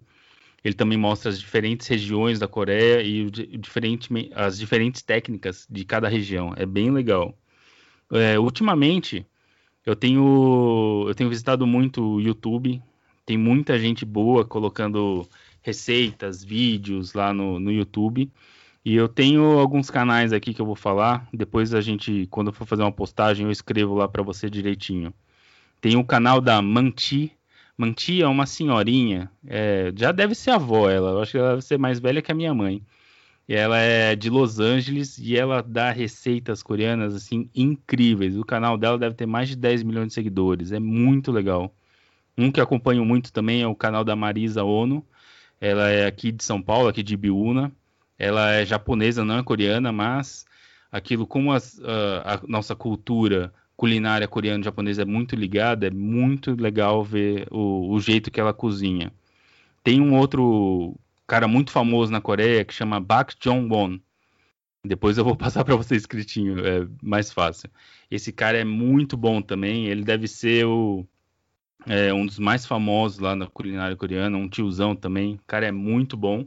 [0.65, 5.85] Ele também mostra as diferentes regiões da Coreia e o, diferente, as diferentes técnicas de
[5.85, 6.53] cada região.
[6.57, 7.37] É bem legal.
[8.11, 9.25] É, ultimamente,
[9.85, 12.81] eu tenho, eu tenho visitado muito o YouTube.
[13.25, 15.27] Tem muita gente boa colocando
[15.61, 18.31] receitas, vídeos lá no, no YouTube.
[18.83, 21.27] E eu tenho alguns canais aqui que eu vou falar.
[21.33, 25.13] Depois a gente, quando for fazer uma postagem, eu escrevo lá para você direitinho.
[25.79, 27.31] Tem o canal da Manti.
[27.77, 31.61] Manti é uma senhorinha, é, já deve ser avó ela, eu acho que ela deve
[31.63, 32.83] ser mais velha que a minha mãe.
[33.53, 38.37] Ela é de Los Angeles e ela dá receitas coreanas assim incríveis.
[38.37, 41.75] O canal dela deve ter mais de 10 milhões de seguidores, é muito legal.
[42.37, 45.05] Um que acompanho muito também é o canal da Marisa Ono.
[45.59, 47.71] Ela é aqui de São Paulo, aqui de Ibiúna.
[48.17, 50.45] Ela é japonesa, não é coreana, mas
[50.91, 55.91] aquilo como as, uh, a nossa cultura culinária coreana e japonesa é muito ligada, é
[55.91, 59.11] muito legal ver o, o jeito que ela cozinha.
[59.83, 60.95] Tem um outro
[61.31, 64.01] cara muito famoso na Coreia que chama Bak Jong-won.
[64.83, 67.69] Depois eu vou passar para você escritinho, é mais fácil.
[68.09, 71.07] Esse cara é muito bom também, ele deve ser o,
[71.87, 75.35] é, um dos mais famosos lá na culinária coreana, um tiozão também.
[75.35, 76.45] O cara é muito bom.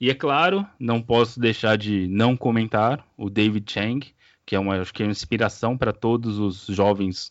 [0.00, 4.12] E é claro, não posso deixar de não comentar o David Chang,
[4.44, 7.30] que é uma, acho que é uma inspiração para todos os jovens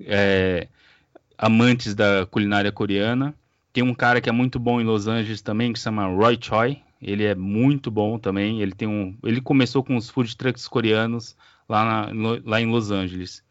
[0.00, 0.68] é,
[1.38, 3.34] amantes da culinária coreana.
[3.76, 6.38] Tem um cara que é muito bom em Los Angeles também, que se chama Roy
[6.40, 6.78] Choi.
[6.98, 8.62] Ele é muito bom também.
[8.62, 11.36] Ele tem um, ele começou com os food trucks coreanos
[11.68, 13.44] lá, na, lá em Los Angeles.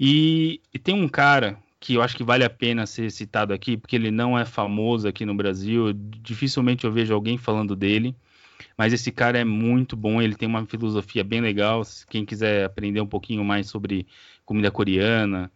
[0.00, 3.76] E, e tem um cara que eu acho que vale a pena ser citado aqui,
[3.76, 5.92] porque ele não é famoso aqui no Brasil.
[5.92, 8.16] Dificilmente eu vejo alguém falando dele.
[8.74, 11.82] Mas esse cara é muito bom, ele tem uma filosofia bem legal.
[12.08, 14.06] Quem quiser aprender um pouquinho mais sobre
[14.46, 15.52] comida coreana,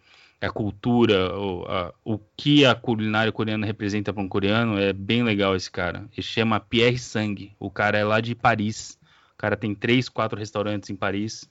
[0.47, 5.23] a cultura, o, a, o que a culinária coreana representa para um coreano, é bem
[5.23, 6.09] legal esse cara.
[6.12, 7.52] Ele chama Pierre Sang.
[7.60, 8.98] O cara é lá de Paris.
[9.35, 11.44] O cara tem três, quatro restaurantes em Paris.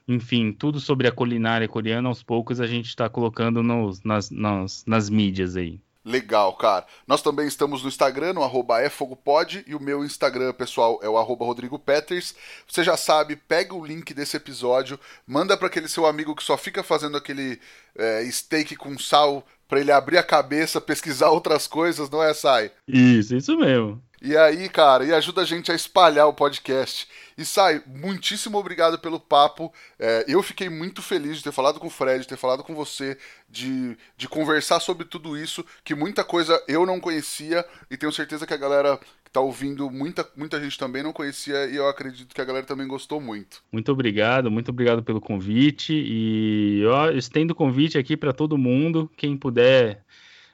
[0.06, 2.08] enfim, tudo sobre a culinária coreana.
[2.08, 5.80] Aos poucos a gente está colocando nos, nas, nas, nas mídias aí.
[6.04, 6.86] Legal, cara.
[7.06, 11.18] Nós também estamos no Instagram, no arroba efogopod, e o meu Instagram pessoal é o
[11.18, 12.34] arroba Rodrigo Peters.
[12.66, 16.56] Você já sabe, pega o link desse episódio, manda para aquele seu amigo que só
[16.56, 17.60] fica fazendo aquele
[17.94, 22.72] é, steak com sal para ele abrir a cabeça, pesquisar outras coisas, não é, Sai?
[22.88, 24.02] Isso, isso mesmo.
[24.22, 27.08] E aí, cara, e ajuda a gente a espalhar o podcast.
[27.38, 29.72] E sai, muitíssimo obrigado pelo papo.
[29.98, 32.74] É, eu fiquei muito feliz de ter falado com o Fred, de ter falado com
[32.74, 33.16] você,
[33.48, 38.46] de, de conversar sobre tudo isso, que muita coisa eu não conhecia e tenho certeza
[38.46, 42.34] que a galera que tá ouvindo, muita, muita gente também não conhecia e eu acredito
[42.34, 43.62] que a galera também gostou muito.
[43.72, 49.10] Muito obrigado, muito obrigado pelo convite e eu estendo o convite aqui para todo mundo,
[49.16, 50.04] quem puder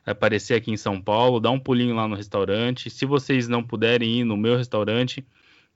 [0.06, 2.88] aparecer aqui em São Paulo, dá um pulinho lá no restaurante.
[2.88, 5.26] Se vocês não puderem ir no meu restaurante,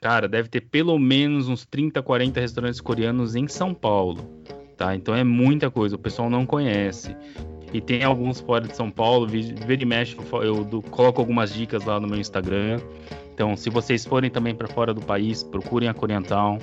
[0.00, 4.22] cara, deve ter pelo menos uns 30, 40 restaurantes coreanos em São Paulo,
[4.76, 4.94] tá?
[4.94, 7.14] Então é muita coisa, o pessoal não conhece.
[7.72, 12.00] E tem alguns fora de São Paulo, vira e mexe, eu, coloco algumas dicas lá
[12.00, 12.80] no meu Instagram.
[13.32, 16.58] Então, se vocês forem também para fora do país, procurem a Koreantown.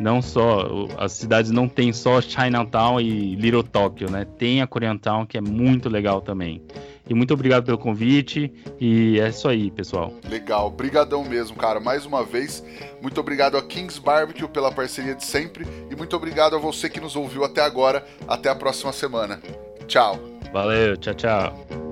[0.00, 4.26] Não só, as cidades não tem só Chinatown e Little Tokyo, né?
[4.38, 6.62] Tem a Koreantown que é muito legal também.
[7.06, 8.50] E muito obrigado pelo convite.
[8.80, 10.14] E é isso aí, pessoal.
[10.28, 11.80] Legal, brigadão mesmo, cara.
[11.80, 12.64] Mais uma vez,
[13.02, 17.00] muito obrigado a Kings Barbecue pela parceria de sempre e muito obrigado a você que
[17.00, 18.06] nos ouviu até agora.
[18.26, 19.38] Até a próxima semana.
[19.86, 20.18] Tchau.
[20.52, 21.89] Valeu, tchau, tchau.